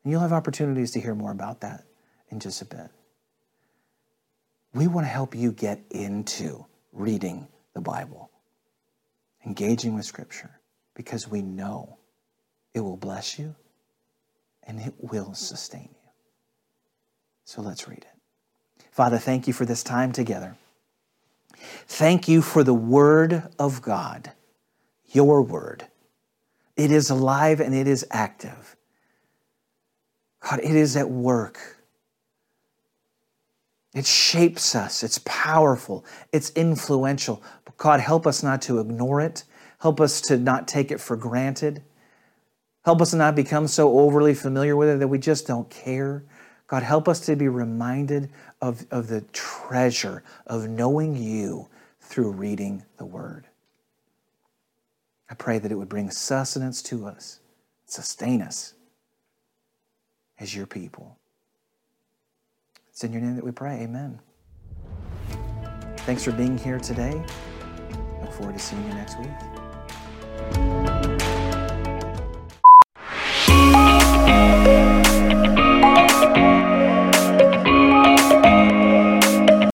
And 0.04 0.12
you'll 0.12 0.22
have 0.22 0.34
opportunities 0.34 0.92
to 0.92 1.02
hear 1.02 1.16
more 1.16 1.32
about 1.32 1.62
that 1.62 1.86
in 2.30 2.40
just 2.40 2.62
a 2.62 2.66
bit. 2.66 2.90
We 4.74 4.88
want 4.88 5.06
to 5.06 5.12
help 5.12 5.34
you 5.34 5.52
get 5.52 5.82
into 5.90 6.66
reading 6.94 7.48
the 7.74 7.82
Bible, 7.82 8.30
engaging 9.46 9.96
with 9.96 10.06
Scripture, 10.06 10.59
because 11.00 11.30
we 11.30 11.42
know 11.42 11.98
it 12.74 12.82
will 12.82 12.98
bless 12.98 13.40
you 13.40 13.56
and 14.64 14.82
it 14.82 14.94
will 15.00 15.34
sustain 15.34 15.88
you. 15.90 16.10
So 17.46 17.62
let's 17.62 17.88
read 17.88 18.00
it. 18.00 18.84
Father, 18.92 19.18
thank 19.18 19.48
you 19.48 19.54
for 19.54 19.64
this 19.64 19.82
time 19.82 20.12
together. 20.12 20.58
Thank 21.88 22.28
you 22.28 22.42
for 22.42 22.66
the 22.66 22.74
Word 22.74 23.44
of 23.58 23.82
God, 23.82 24.34
your 25.06 25.42
Word. 25.42 25.88
It 26.76 26.92
is 26.92 27.10
alive 27.10 27.62
and 27.62 27.74
it 27.74 27.88
is 27.88 28.06
active. 28.12 28.76
God, 30.42 30.60
it 30.60 30.76
is 30.76 30.98
at 30.98 31.10
work 31.10 31.80
it 33.94 34.06
shapes 34.06 34.76
us. 34.76 35.04
It's 35.04 35.20
powerful. 35.26 36.06
It's 36.32 36.52
influential. 36.52 37.42
But 37.66 37.78
God, 37.78 38.00
help 38.00 38.28
us 38.28 38.44
not 38.44 38.62
to 38.64 38.80
ignore 38.80 39.20
it. 39.22 39.44
Help 39.80 40.02
us 40.02 40.22
to 40.22 40.38
not 40.38 40.68
take 40.68 40.92
it 40.92 41.00
for 41.00 41.16
granted. 41.16 41.82
Help 42.84 43.02
us 43.02 43.12
to 43.12 43.18
not 43.18 43.36
become 43.36 43.68
so 43.68 44.00
overly 44.00 44.34
familiar 44.34 44.76
with 44.76 44.90
it 44.90 45.00
that 45.00 45.08
we 45.08 45.18
just 45.18 45.48
don't 45.48 45.70
care. 45.70 46.24
God, 46.68 46.84
help 46.84 47.08
us 47.08 47.20
to 47.22 47.36
be 47.36 47.48
reminded 47.48 48.30
of, 48.62 48.86
of 48.92 49.08
the 49.08 49.22
treasure 49.34 50.24
of 50.46 50.68
knowing 50.68 51.16
you 51.16 51.68
through 52.00 52.32
reading 52.32 52.84
the 52.98 53.06
Word. 53.06 53.48
I 55.30 55.36
pray 55.36 55.60
that 55.60 55.72
it 55.72 55.76
would 55.76 55.90
bring 55.90 56.10
sustenance 56.10 56.82
to 56.84 57.06
us, 57.06 57.40
sustain 57.86 58.42
us 58.42 58.74
as 60.40 60.56
your 60.56 60.66
people. 60.66 61.18
It's 62.90 63.04
in 63.04 63.14
your 63.14 63.22
name 63.22 63.36
that 63.36 63.46
we 63.46 63.52
pray. 63.52 63.82
Amen. 63.82 64.20
Thanks 66.00 66.24
for 66.24 66.32
being 66.32 66.58
here 66.58 66.80
today. 66.80 67.24
Look 68.22 68.34
forward 68.34 68.54
to 68.54 68.60
seeing 68.60 68.84
you 68.88 68.94
next 68.94 69.20
week. 69.20 69.59